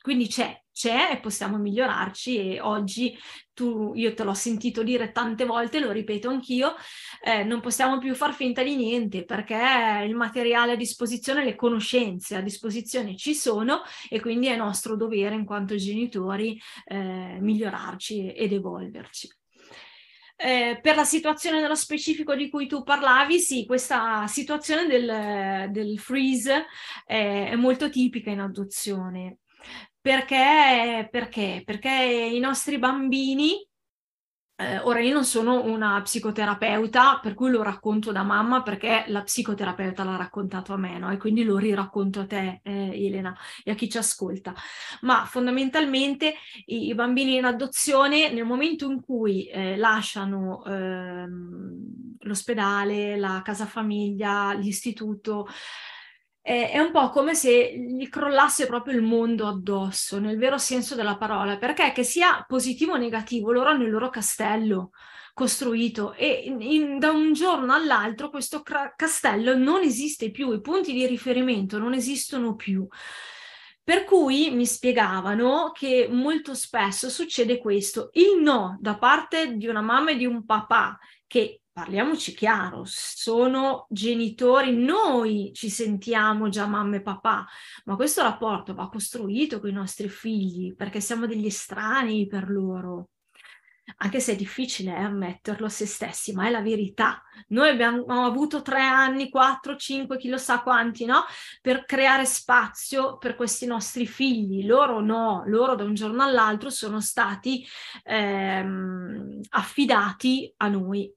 [0.00, 3.16] quindi c'è, c'è e possiamo migliorarci e oggi
[3.54, 6.74] tu, io te l'ho sentito dire tante volte, lo ripeto anch'io,
[7.22, 9.54] eh, non possiamo più far finta di niente perché
[10.04, 15.36] il materiale a disposizione, le conoscenze a disposizione ci sono e quindi è nostro dovere
[15.36, 19.28] in quanto genitori eh, migliorarci ed evolverci.
[20.36, 25.98] Eh, per la situazione nello specifico di cui tu parlavi, sì, questa situazione del, del
[25.98, 26.66] freeze
[27.04, 29.38] è, è molto tipica in adozione.
[30.00, 31.08] Perché?
[31.10, 31.62] Perché?
[31.64, 33.64] Perché i nostri bambini
[34.62, 39.22] eh, ora io non sono una psicoterapeuta, per cui lo racconto da mamma perché la
[39.22, 41.10] psicoterapeuta l'ha raccontato a me, no?
[41.10, 44.54] E quindi lo riracconto a te, eh, Elena, e a chi ci ascolta.
[45.02, 46.34] Ma fondamentalmente
[46.66, 53.66] i, i bambini in adozione, nel momento in cui eh, lasciano ehm, l'ospedale, la casa
[53.66, 55.46] famiglia, l'istituto,
[56.42, 61.16] è un po' come se gli crollasse proprio il mondo addosso, nel vero senso della
[61.16, 64.90] parola, perché che sia positivo o negativo, loro hanno il loro castello
[65.34, 70.60] costruito e in, in, da un giorno all'altro questo cra- castello non esiste più, i
[70.60, 72.86] punti di riferimento non esistono più.
[73.84, 79.80] Per cui mi spiegavano che molto spesso succede questo, il no da parte di una
[79.80, 86.96] mamma e di un papà che parliamoci chiaro, sono genitori, noi ci sentiamo già mamma
[86.96, 87.46] e papà,
[87.84, 93.08] ma questo rapporto va costruito con i nostri figli perché siamo degli estranei per loro.
[93.98, 97.22] Anche se è difficile eh, ammetterlo a se stessi, ma è la verità.
[97.48, 101.24] Noi abbiamo avuto tre anni, quattro, cinque, chi lo sa quanti, no?
[101.60, 104.66] Per creare spazio per questi nostri figli.
[104.66, 107.66] Loro no, loro da un giorno all'altro sono stati
[108.04, 111.12] ehm, affidati a noi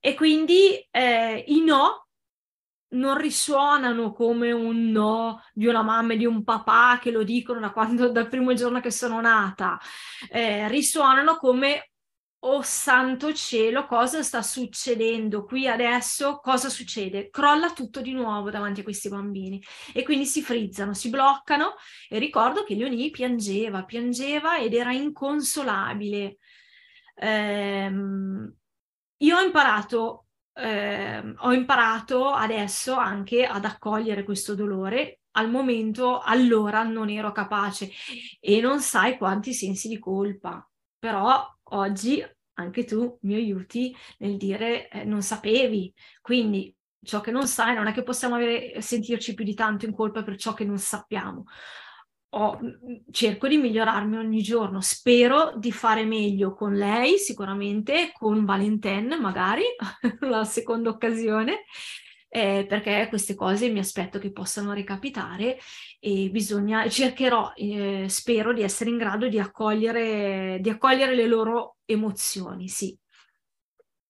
[0.00, 2.08] e quindi eh, i no
[2.90, 7.60] non risuonano come un no di una mamma e di un papà che lo dicono
[7.60, 9.78] da quando, dal primo giorno che sono nata,
[10.30, 11.90] eh, risuonano come
[12.40, 16.38] oh santo cielo, cosa sta succedendo qui adesso?
[16.38, 17.30] Cosa succede?
[17.30, 21.74] Crolla tutto di nuovo davanti a questi bambini e quindi si frizzano, si bloccano
[22.08, 26.38] e ricordo che Leonie piangeva, piangeva ed era inconsolabile.
[27.16, 28.54] Ehm,
[29.18, 35.20] io ho imparato, eh, ho imparato adesso anche ad accogliere questo dolore.
[35.32, 37.90] Al momento, allora non ero capace
[38.40, 40.68] e non sai quanti sensi di colpa.
[40.98, 45.92] Però oggi anche tu mi aiuti nel dire eh, non sapevi.
[46.20, 49.94] Quindi ciò che non sai non è che possiamo avere, sentirci più di tanto in
[49.94, 51.44] colpa per ciò che non sappiamo
[52.30, 52.58] ho,
[53.10, 59.64] cerco di migliorarmi ogni giorno, spero di fare meglio con lei sicuramente, con Valentin magari,
[60.20, 61.64] la seconda occasione,
[62.28, 65.58] eh, perché queste cose mi aspetto che possano ricapitare
[65.98, 71.76] e bisogna, cercherò, eh, spero di essere in grado di accogliere, di accogliere le loro
[71.86, 72.96] emozioni, sì.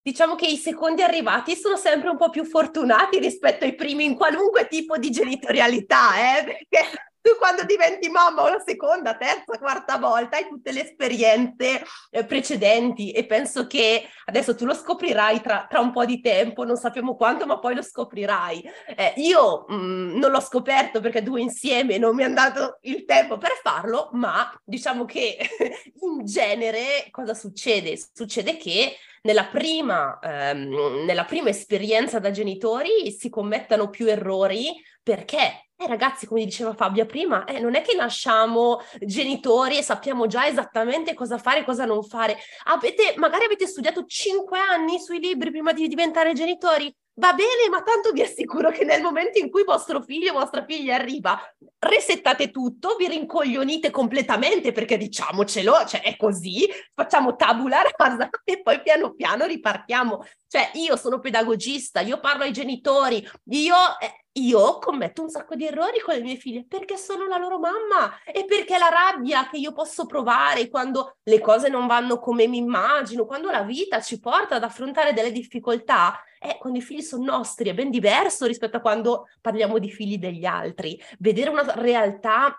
[0.03, 4.17] diciamo che i secondi arrivati sono sempre un po' più fortunati rispetto ai primi in
[4.17, 6.45] qualunque tipo di genitorialità, eh?
[6.45, 12.25] perché tu quando diventi mamma una seconda, terza, quarta volta hai tutte le esperienze eh,
[12.25, 16.77] precedenti e penso che adesso tu lo scoprirai tra, tra, un po' di tempo, non
[16.77, 18.63] sappiamo quanto, ma poi lo scoprirai.
[18.97, 23.05] Eh, io mh, mm, non l'ho scoperto perché due insieme non mi è dato il
[23.05, 25.37] tempo per farlo, ma diciamo che
[26.01, 27.99] in genere cosa succede?
[28.13, 35.68] Succede che nella prima, ehm, nella prima esperienza da genitori si commettano più errori perché
[35.81, 40.45] eh, ragazzi, come diceva Fabia prima, eh, non è che nasciamo genitori e sappiamo già
[40.47, 42.37] esattamente cosa fare e cosa non fare.
[42.65, 46.93] Avete, magari avete studiato cinque anni sui libri prima di diventare genitori.
[47.19, 50.65] Va bene, ma tanto vi assicuro che nel momento in cui vostro figlio o vostra
[50.65, 51.37] figlia arriva,
[51.81, 58.81] resettate tutto, vi rincoglionite completamente perché diciamocelo, cioè è così, facciamo tabula rasa e poi
[58.83, 60.25] piano piano ripartiamo.
[60.47, 63.75] Cioè io sono pedagogista, io parlo ai genitori, io...
[64.01, 67.59] Eh, io commetto un sacco di errori con le mie figlie perché sono la loro
[67.59, 72.47] mamma e perché la rabbia che io posso provare quando le cose non vanno come
[72.47, 77.03] mi immagino, quando la vita ci porta ad affrontare delle difficoltà, eh, quando i figli
[77.03, 81.01] sono nostri è ben diverso rispetto a quando parliamo di figli degli altri.
[81.19, 82.55] Vedere una realtà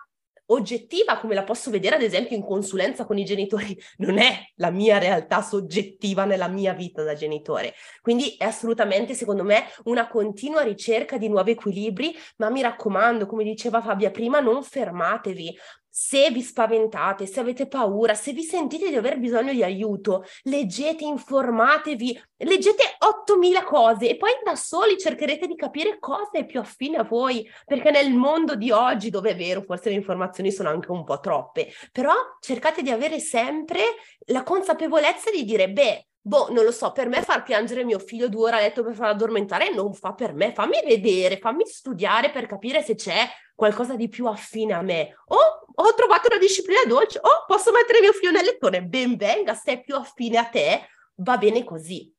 [0.50, 4.70] oggettiva come la posso vedere ad esempio in consulenza con i genitori, non è la
[4.70, 7.74] mia realtà soggettiva nella mia vita da genitore.
[8.02, 13.44] Quindi è assolutamente, secondo me, una continua ricerca di nuovi equilibri, ma mi raccomando, come
[13.44, 15.56] diceva Fabia prima, non fermatevi,
[15.90, 21.04] se vi spaventate, se avete paura, se vi sentite di aver bisogno di aiuto, leggete,
[21.04, 26.98] informatevi, leggete 8000 cose e poi da soli cercherete di capire cosa è più affine
[26.98, 30.90] a voi, perché nel mondo di oggi, dove è vero, forse le informazioni sono anche
[30.92, 33.80] un po' troppe, però cercate di avere sempre
[34.26, 38.28] la consapevolezza di dire, beh, Boh, non lo so, per me far piangere mio figlio
[38.28, 40.52] due ore a letto per farlo addormentare non fa per me.
[40.52, 45.14] Fammi vedere, fammi studiare per capire se c'è qualcosa di più affine a me.
[45.28, 45.36] O
[45.74, 49.72] ho trovato una disciplina dolce, o posso mettere mio figlio nel lettore, ben venga, se
[49.72, 52.12] è più affine a te, va bene così.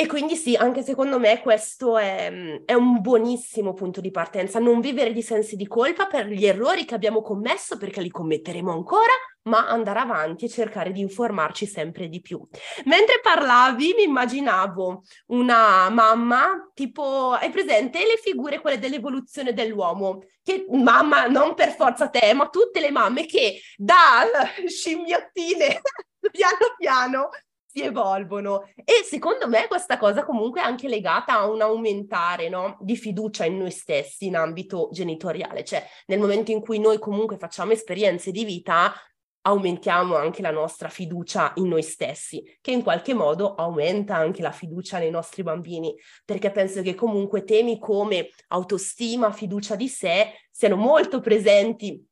[0.00, 2.30] E quindi sì, anche secondo me questo è,
[2.64, 6.84] è, un buonissimo punto di partenza, non vivere di sensi di colpa per gli errori
[6.84, 9.10] che abbiamo commesso, perché li commetteremo ancora,
[9.48, 12.40] ma andare avanti e cercare di informarci sempre di più.
[12.84, 20.20] Mentre parlavi mi immaginavo una mamma, tipo, hai presente le figure, quelle dell'evoluzione dell'uomo?
[20.44, 24.22] Che mamma, non per forza te, ma tutte le mamme che da
[24.64, 25.80] scimmiottine
[26.30, 27.30] piano piano
[27.68, 28.70] si evolvono.
[28.76, 33.44] E secondo me questa cosa comunque è anche legata a un aumentare no, di fiducia
[33.44, 38.30] in noi stessi in ambito genitoriale, cioè nel momento in cui noi comunque facciamo esperienze
[38.30, 38.92] di vita
[39.42, 44.50] aumentiamo anche la nostra fiducia in noi stessi, che in qualche modo aumenta anche la
[44.50, 50.76] fiducia nei nostri bambini, perché penso che comunque temi come autostima, fiducia di sé siano
[50.76, 52.04] molto presenti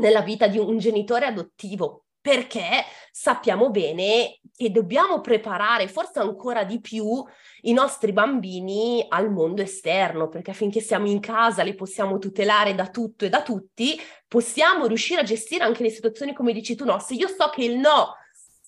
[0.00, 6.80] nella vita di un genitore adottivo, perché sappiamo bene che dobbiamo preparare forse ancora di
[6.80, 7.24] più
[7.62, 12.88] i nostri bambini al mondo esterno, perché finché siamo in casa li possiamo tutelare da
[12.88, 16.98] tutto e da tutti, possiamo riuscire a gestire anche le situazioni come dici tu, no,
[16.98, 18.14] se io so che il no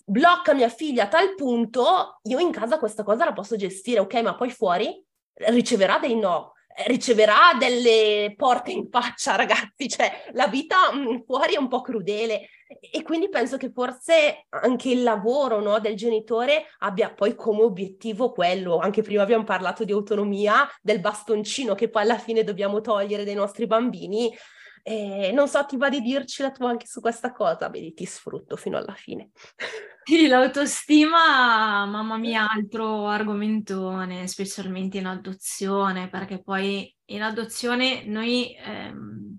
[0.04, 4.14] blocca mia figlia a tal punto, io in casa questa cosa la posso gestire, ok,
[4.22, 6.51] ma poi fuori riceverà dei no,
[6.87, 12.48] riceverà delle porte in faccia, ragazzi, cioè la vita mm, fuori è un po' crudele
[12.80, 18.32] e quindi penso che forse anche il lavoro no, del genitore abbia poi come obiettivo
[18.32, 23.24] quello, anche prima abbiamo parlato di autonomia, del bastoncino che poi alla fine dobbiamo togliere
[23.24, 24.35] dai nostri bambini.
[24.84, 27.68] Eh, non so, ti va di dirci la tua anche su questa cosa?
[27.68, 29.30] Vedi, ti sfrutto fino alla fine.
[30.04, 39.38] Sì, l'autostima, mamma mia, altro argomentone, specialmente in adozione, perché poi in adozione noi ehm,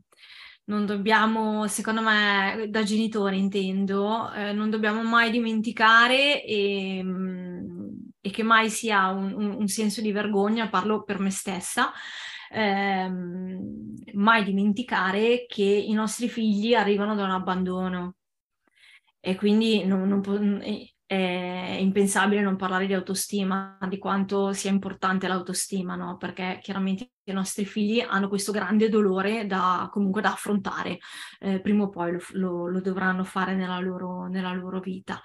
[0.66, 8.30] non dobbiamo, secondo me, da genitori intendo, eh, non dobbiamo mai dimenticare e, ehm, e
[8.32, 11.92] che mai sia un, un, un, senso di vergogna, parlo per me stessa,
[12.54, 18.16] ehm, mai dimenticare che i nostri figli arrivano da un abbandono.
[19.20, 20.22] E quindi non, non,
[21.14, 26.18] è impensabile non parlare di autostima, di quanto sia importante l'autostima, no?
[26.18, 30.98] Perché chiaramente i nostri figli hanno questo grande dolore da, comunque da affrontare,
[31.40, 35.22] eh, prima o poi lo, lo, lo, dovranno fare nella loro, nella loro vita.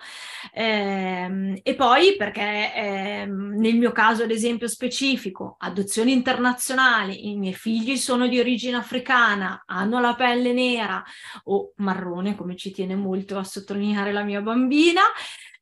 [0.52, 7.54] Eh, e poi perché eh, nel mio caso, ad esempio specifico, adozioni internazionali, i miei
[7.54, 11.02] figli sono di origine africana, hanno la pelle nera
[11.44, 15.02] o marrone, come ci tiene molto a sottolineare la mia bambina,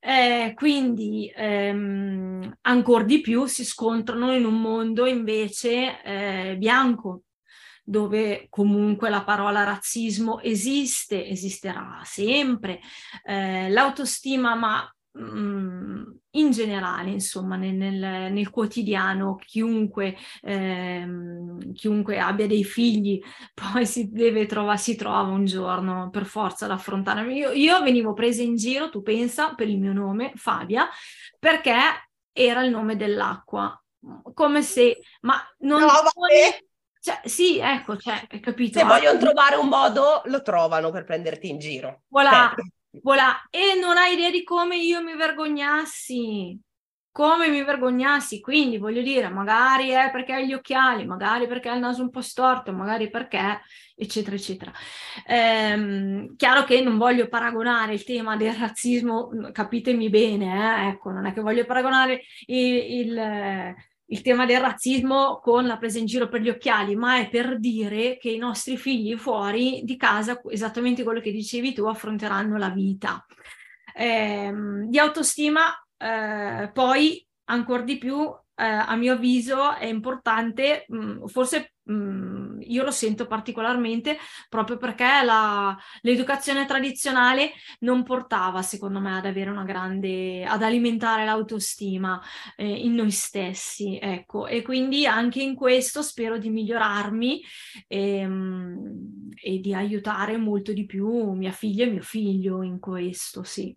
[0.09, 7.23] Eh, quindi ehm, ancora di più si scontrano in un mondo invece eh, bianco,
[7.83, 12.79] dove comunque la parola razzismo esiste, esisterà sempre,
[13.25, 22.65] eh, l'autostima, ma in generale, insomma, nel, nel, nel quotidiano, chiunque, ehm, chiunque, abbia dei
[22.65, 23.21] figli
[23.55, 27.33] poi si deve trovare, si trova un giorno per forza ad affrontare.
[27.33, 30.89] Io, io venivo presa in giro, tu pensa, per il mio nome, Fabia,
[31.39, 31.75] perché
[32.33, 33.81] era il nome dell'acqua.
[34.35, 35.89] Come se, ma non, no,
[37.01, 38.81] cioè, sì, ecco, cioè, hai capito?
[38.81, 42.03] Se vogliono trovare un modo, lo trovano per prenderti in giro.
[42.09, 42.53] Voilà.
[42.55, 42.76] Certo.
[43.03, 43.47] Voilà.
[43.51, 46.59] E non hai idea di come io mi vergognassi,
[47.11, 48.41] come mi vergognassi.
[48.41, 52.11] Quindi voglio dire, magari è perché hai gli occhiali, magari perché hai il naso un
[52.11, 53.61] po' storto, magari perché,
[53.95, 54.73] eccetera, eccetera.
[55.27, 60.89] Ehm, chiaro che non voglio paragonare il tema del razzismo, capitemi bene, eh?
[60.91, 63.75] ecco, non è che voglio paragonare il, il
[64.09, 67.59] il tema del razzismo con la presa in giro per gli occhiali, ma è per
[67.59, 72.71] dire che i nostri figli fuori di casa, esattamente quello che dicevi tu, affronteranno la
[72.71, 73.25] vita.
[73.95, 74.53] Eh,
[74.87, 78.23] di autostima, eh, poi ancora di più,
[78.55, 84.19] eh, a mio avviso, è importante, mh, mm, forse mh, mm, io lo sento particolarmente
[84.49, 91.25] proprio perché la, l'educazione tradizionale non portava, secondo me, ad avere una grande, ad alimentare
[91.25, 92.21] l'autostima
[92.57, 97.43] eh, in noi stessi, ecco, e quindi anche in questo spero di migliorarmi
[97.87, 103.43] e, ehm, e di aiutare molto di più mia figlia e mio figlio in questo,
[103.43, 103.77] sì.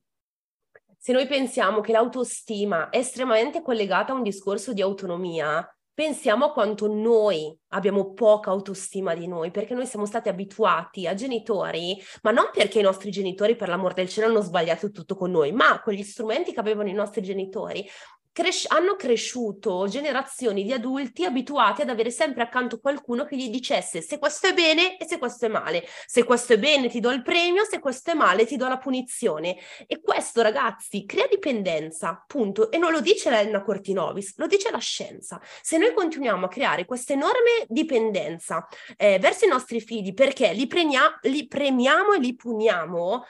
[1.02, 5.66] Se noi pensiamo che l'autostima è estremamente collegata a un discorso di autonomia,
[6.00, 11.14] pensiamo a quanto noi abbiamo poca autostima di noi, perché noi siamo stati abituati a
[11.14, 15.30] genitori, ma non perché i nostri genitori, per l'amor del cielo, hanno sbagliato tutto con
[15.30, 17.86] noi, ma con gli strumenti che avevano i nostri genitori,
[18.32, 24.02] cres- hanno cresciuto generazioni di adulti abituati ad avere sempre accanto qualcuno che gli dicesse
[24.02, 27.12] se questo è bene e se questo è male, se questo è bene ti do
[27.12, 29.58] il premio, se questo è male ti do la punizione.
[29.88, 32.72] E questo, ragazzi, crea dipendenza, punto.
[32.72, 35.40] E non lo dice Elena Cortinovis, lo dice la scienza.
[35.62, 38.68] Se noi continuiamo a creare questa enorme dipendenza
[38.98, 43.26] eh, verso i nostri figli perché li, premia- li premiamo e li puniamo,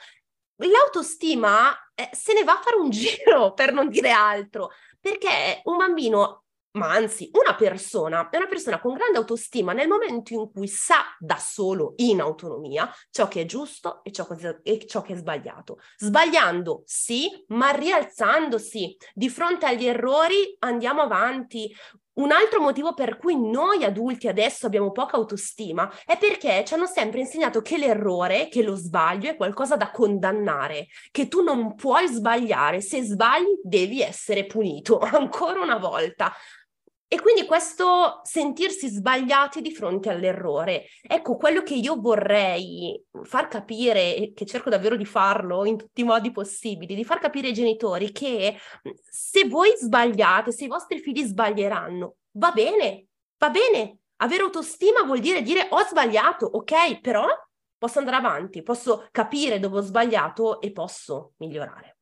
[0.56, 4.70] l'autostima eh, se ne va a fare un giro, per non dire altro
[5.00, 10.34] perché un bambino ma anzi una persona è una persona con grande autostima nel momento
[10.34, 14.86] in cui sa da solo, in autonomia, ciò che è giusto e ciò che, e
[14.86, 15.78] ciò che è sbagliato.
[15.96, 18.96] Sbagliando sì, ma rialzandosi.
[19.14, 21.74] Di fronte agli errori andiamo avanti.
[22.12, 26.86] Un altro motivo per cui noi adulti adesso abbiamo poca autostima è perché ci hanno
[26.86, 32.08] sempre insegnato che l'errore, che lo sbaglio è qualcosa da condannare, che tu non puoi
[32.08, 36.32] sbagliare, se sbagli devi essere punito ancora una volta.
[37.12, 40.84] E quindi questo sentirsi sbagliati di fronte all'errore.
[41.02, 46.04] Ecco, quello che io vorrei far capire, che cerco davvero di farlo in tutti i
[46.04, 48.56] modi possibili, di far capire ai genitori che
[49.10, 53.06] se voi sbagliate, se i vostri figli sbaglieranno, va bene,
[53.38, 53.98] va bene.
[54.18, 57.26] Avere autostima vuol dire dire ho sbagliato, ok, però
[57.76, 61.99] posso andare avanti, posso capire dove ho sbagliato e posso migliorare.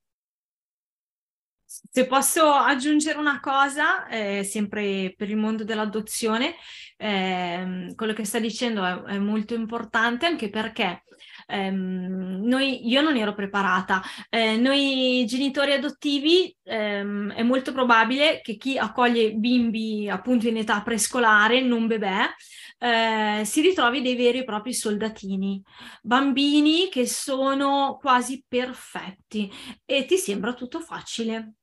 [1.71, 6.55] Se posso aggiungere una cosa, eh, sempre per il mondo dell'adozione,
[6.97, 11.03] eh, quello che sta dicendo è, è molto importante anche perché
[11.47, 14.01] ehm, noi, io non ero preparata.
[14.31, 20.81] Eh, noi genitori adottivi ehm, è molto probabile che chi accoglie bimbi appunto in età
[20.81, 22.31] prescolare, non bebè,
[22.79, 25.63] eh, si ritrovi dei veri e propri soldatini,
[26.03, 29.51] bambini che sono quasi perfetti
[29.85, 31.55] e ti sembra tutto facile.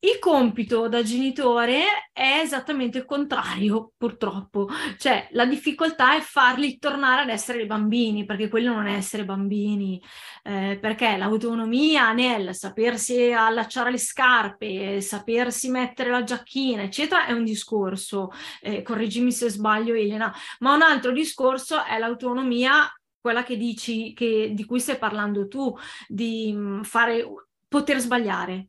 [0.00, 4.68] Il compito da genitore è esattamente il contrario, purtroppo.
[4.96, 10.00] Cioè, la difficoltà è farli tornare ad essere bambini, perché quello non è essere bambini,
[10.44, 17.42] eh, perché l'autonomia nel sapersi allacciare le scarpe, sapersi mettere la giacchina, eccetera, è un
[17.42, 18.30] discorso,
[18.60, 22.88] eh, correggimi se sbaglio Elena, ma un altro discorso è l'autonomia
[23.20, 25.76] quella che dici, che, di cui stai parlando tu,
[26.06, 27.26] di mm, fare,
[27.66, 28.68] poter sbagliare,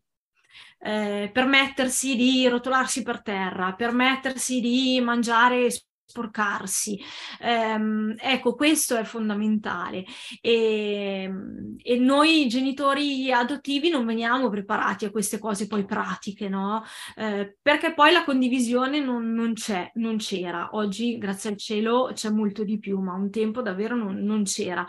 [0.80, 5.70] eh, permettersi di rotolarsi per terra, permettersi di mangiare
[6.10, 7.00] sporcarsi.
[7.40, 10.06] Ehm, ecco, questo è fondamentale.
[10.42, 11.32] E,
[11.78, 16.84] e, noi genitori adottivi non veniamo preparati a queste cose poi pratiche, no?
[17.16, 20.70] Eh, perché poi la condivisione non, non, c'è, non c'era.
[20.74, 24.86] Oggi, grazie al cielo, c'è molto di più, ma un tempo davvero non, non c'era.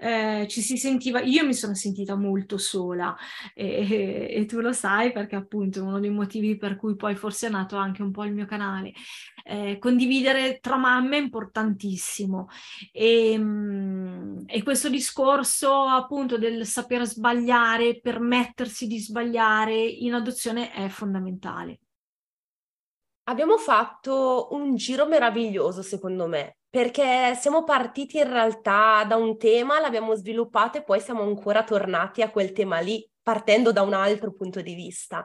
[0.00, 3.14] Eh, ci si sentiva, io mi sono sentita molto sola
[3.54, 7.48] e, e, tu lo sai perché appunto è uno dei motivi per cui poi forse
[7.48, 8.92] è nato anche un po' il mio canale.
[9.44, 12.48] Eh, condividere tra mamme è importantissimo
[12.92, 20.88] e, mm, e questo discorso appunto del saper sbagliare, permettersi di sbagliare in adozione è
[20.88, 21.80] fondamentale.
[23.24, 29.80] Abbiamo fatto un giro meraviglioso, secondo me, perché siamo partiti in realtà da un tema,
[29.80, 34.32] l'abbiamo sviluppato e poi siamo ancora tornati a quel tema lì, partendo da un altro
[34.32, 35.24] punto di vista.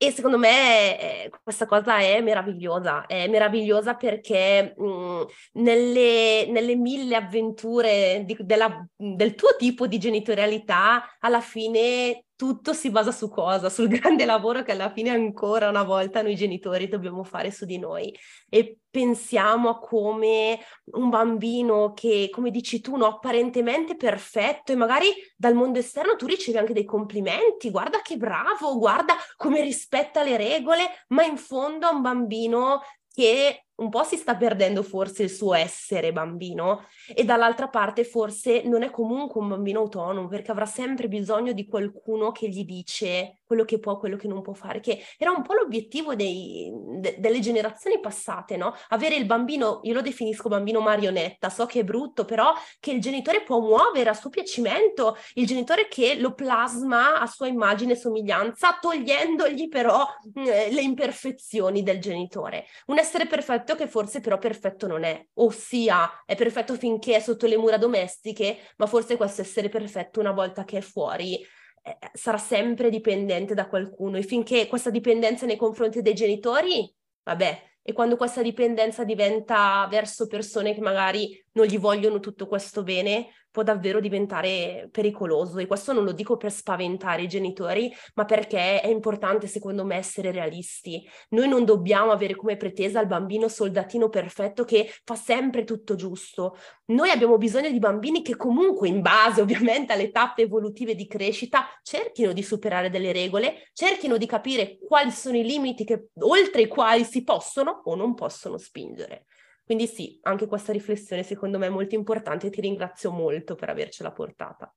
[0.00, 5.22] E secondo me eh, questa cosa è meravigliosa, è meravigliosa perché mh,
[5.54, 12.90] nelle, nelle, mille avventure di, della, del tuo tipo di genitorialità, alla fine tutto si
[12.90, 13.68] basa su cosa?
[13.68, 17.78] Sul grande lavoro che alla fine ancora una volta noi genitori dobbiamo fare su di
[17.78, 18.16] noi.
[18.48, 20.60] E pensiamo a come
[20.92, 26.26] un bambino che, come dici tu, no, apparentemente perfetto e magari dal mondo esterno tu
[26.26, 31.90] ricevi anche dei complimenti, guarda che bravo, guarda come rispetta le regole, ma in fondo
[31.90, 32.82] è un bambino
[33.12, 38.62] che un po' si sta perdendo forse il suo essere bambino e dall'altra parte forse
[38.62, 43.38] non è comunque un bambino autonomo perché avrà sempre bisogno di qualcuno che gli dice
[43.48, 46.70] quello che può, quello che non può fare, che era un po' l'obiettivo dei,
[47.00, 48.74] de, delle generazioni passate, no?
[48.88, 53.00] Avere il bambino, io lo definisco bambino marionetta, so che è brutto, però che il
[53.00, 57.96] genitore può muovere a suo piacimento, il genitore che lo plasma a sua immagine e
[57.96, 62.66] somiglianza, togliendogli però eh, le imperfezioni del genitore.
[62.88, 67.20] Un essere perfetto perfetto che forse però perfetto non è, ossia è perfetto finché è
[67.20, 71.34] sotto le mura domestiche, ma forse questo essere perfetto una volta che è fuori
[71.82, 74.16] eh, sarà sempre dipendente da qualcuno.
[74.16, 76.90] E finché questa dipendenza nei confronti dei genitori,
[77.24, 82.84] vabbè, e quando questa dipendenza diventa verso persone che magari non gli vogliono tutto questo
[82.84, 88.24] bene, può davvero diventare pericoloso e questo non lo dico per spaventare i genitori, ma
[88.24, 91.04] perché è importante secondo me essere realisti.
[91.30, 96.56] Noi non dobbiamo avere come pretesa il bambino soldatino perfetto che fa sempre tutto giusto.
[96.86, 101.66] Noi abbiamo bisogno di bambini che comunque in base ovviamente alle tappe evolutive di crescita
[101.82, 106.68] cerchino di superare delle regole, cerchino di capire quali sono i limiti che, oltre i
[106.68, 109.24] quali si possono o non possono spingere.
[109.68, 113.68] Quindi sì, anche questa riflessione secondo me è molto importante e ti ringrazio molto per
[113.68, 114.74] avercela portata.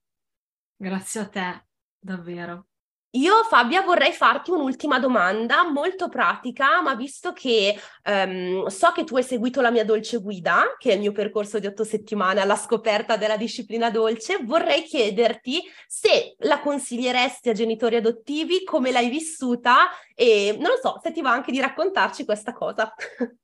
[0.76, 1.66] Grazie a te,
[1.98, 2.66] davvero.
[3.12, 9.16] Io, Fabia, vorrei farti un'ultima domanda molto pratica, ma visto che um, so che tu
[9.16, 12.58] hai seguito la mia dolce guida, che è il mio percorso di otto settimane alla
[12.58, 19.88] scoperta della disciplina dolce, vorrei chiederti se la consiglieresti a genitori adottivi, come l'hai vissuta
[20.14, 22.94] e non lo so, se ti va anche di raccontarci questa cosa.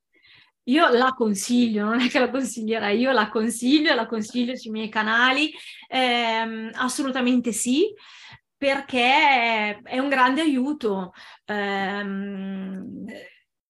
[0.68, 4.88] Io la consiglio, non è che la consiglierei, io la consiglio, la consiglio sui miei
[4.90, 5.50] canali,
[5.88, 7.86] ehm, assolutamente sì,
[8.56, 11.12] perché è un grande aiuto.
[11.46, 13.06] Ehm,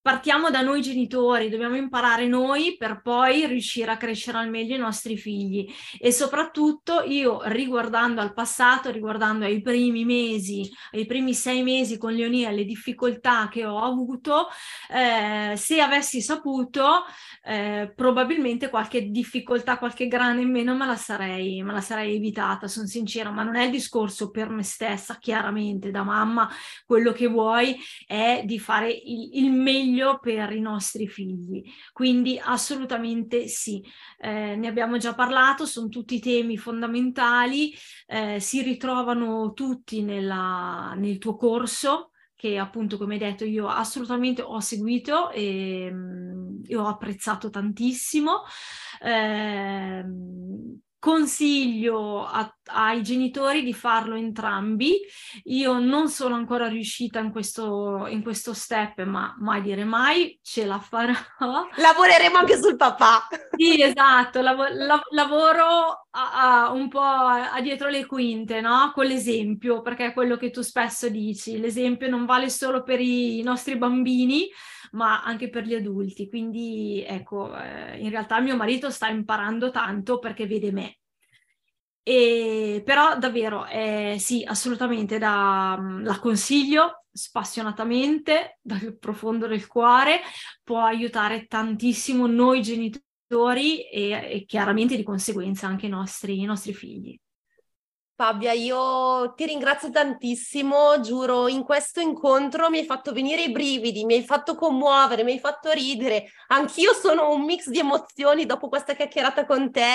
[0.08, 4.78] partiamo da noi genitori, dobbiamo imparare noi per poi riuscire a crescere al meglio i
[4.78, 5.70] nostri figli.
[6.00, 12.14] E soprattutto io riguardando al passato, riguardando ai primi mesi, ai primi sei mesi con
[12.14, 14.46] Leonia, le difficoltà che ho avuto,
[14.90, 17.04] eh, se avessi saputo
[17.44, 22.66] eh, probabilmente qualche difficoltà, qualche grana in meno me la sarei, me la sarei evitata,
[22.66, 26.48] sono sincera, ma non è il discorso per me stessa, chiaramente da mamma
[26.86, 31.62] quello che vuoi è di fare il, il meglio meglio per i nostri figli.
[31.92, 33.82] Quindi assolutamente sì,
[34.18, 37.74] eh, ne abbiamo già parlato, sono tutti temi fondamentali,
[38.06, 44.42] eh, si ritrovano tutti nella, nel tuo corso che appunto come hai detto io assolutamente
[44.42, 48.42] ho seguito e, mm, e ho apprezzato tantissimo.
[49.02, 50.04] Eh,
[50.98, 54.98] consiglio a, ai genitori di farlo entrambi.
[55.44, 60.64] Io non sono ancora riuscita in questo, in questo step, ma mai dire mai, ce
[60.64, 61.12] la farò.
[61.76, 63.26] Lavoreremo anche sul papà.
[63.56, 68.90] Sì, esatto, lav- lav- lavoro a, a un po' a, dietro le quinte, no?
[68.94, 73.40] Con l'esempio, perché è quello che tu spesso dici, l'esempio non vale solo per i
[73.42, 74.48] nostri bambini,
[74.92, 76.28] ma anche per gli adulti.
[76.28, 80.98] Quindi ecco, eh, in realtà mio marito sta imparando tanto perché vede me.
[82.02, 90.20] E, però davvero, eh, sì, assolutamente da, la consiglio spassionatamente dal profondo del cuore,
[90.62, 96.72] può aiutare tantissimo noi genitori e, e chiaramente di conseguenza anche i nostri, i nostri
[96.72, 97.18] figli.
[98.20, 104.04] Fabia, io ti ringrazio tantissimo, giuro, in questo incontro mi hai fatto venire i brividi,
[104.04, 106.24] mi hai fatto commuovere, mi hai fatto ridere.
[106.48, 109.86] Anch'io sono un mix di emozioni dopo questa chiacchierata con te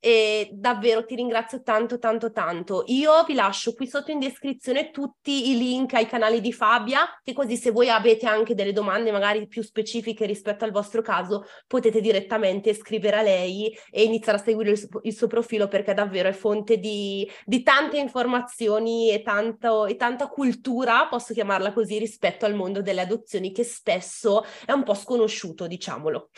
[0.00, 2.84] e davvero ti ringrazio tanto, tanto, tanto.
[2.86, 7.32] Io vi lascio qui sotto in descrizione tutti i link ai canali di Fabia, che
[7.32, 12.00] così se voi avete anche delle domande magari più specifiche rispetto al vostro caso, potete
[12.00, 16.28] direttamente scrivere a lei e iniziare a seguire il suo, il suo profilo perché davvero
[16.28, 22.46] è fonte di, di tante informazioni e, tanto, e tanta cultura, posso chiamarla così, rispetto
[22.46, 26.30] al mondo delle adozioni che spesso è un po' sconosciuto, diciamolo.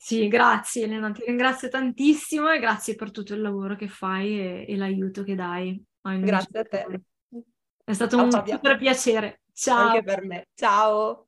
[0.00, 4.64] Sì, grazie Elena, ti ringrazio tantissimo e grazie per tutto il lavoro che fai e,
[4.68, 5.82] e l'aiuto che dai.
[6.00, 7.00] Grazie a te.
[7.84, 8.54] È stato Ciao, un Fabia.
[8.54, 9.40] super piacere.
[9.52, 9.88] Ciao.
[9.88, 10.46] Anche per me.
[10.54, 11.26] Ciao.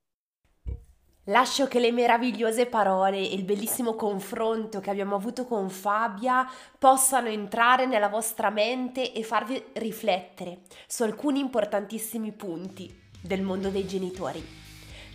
[1.24, 6.48] Lascio che le meravigliose parole e il bellissimo confronto che abbiamo avuto con Fabia
[6.78, 13.86] possano entrare nella vostra mente e farvi riflettere su alcuni importantissimi punti del mondo dei
[13.86, 14.69] genitori.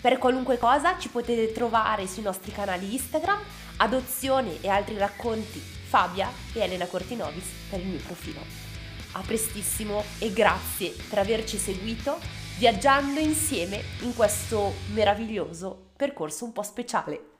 [0.05, 3.39] Per qualunque cosa ci potete trovare sui nostri canali Instagram,
[3.77, 8.39] adozione e altri racconti Fabia e Elena Cortinovis per il mio profilo.
[9.13, 12.19] A prestissimo e grazie per averci seguito
[12.59, 17.34] viaggiando insieme in questo meraviglioso percorso un po' speciale.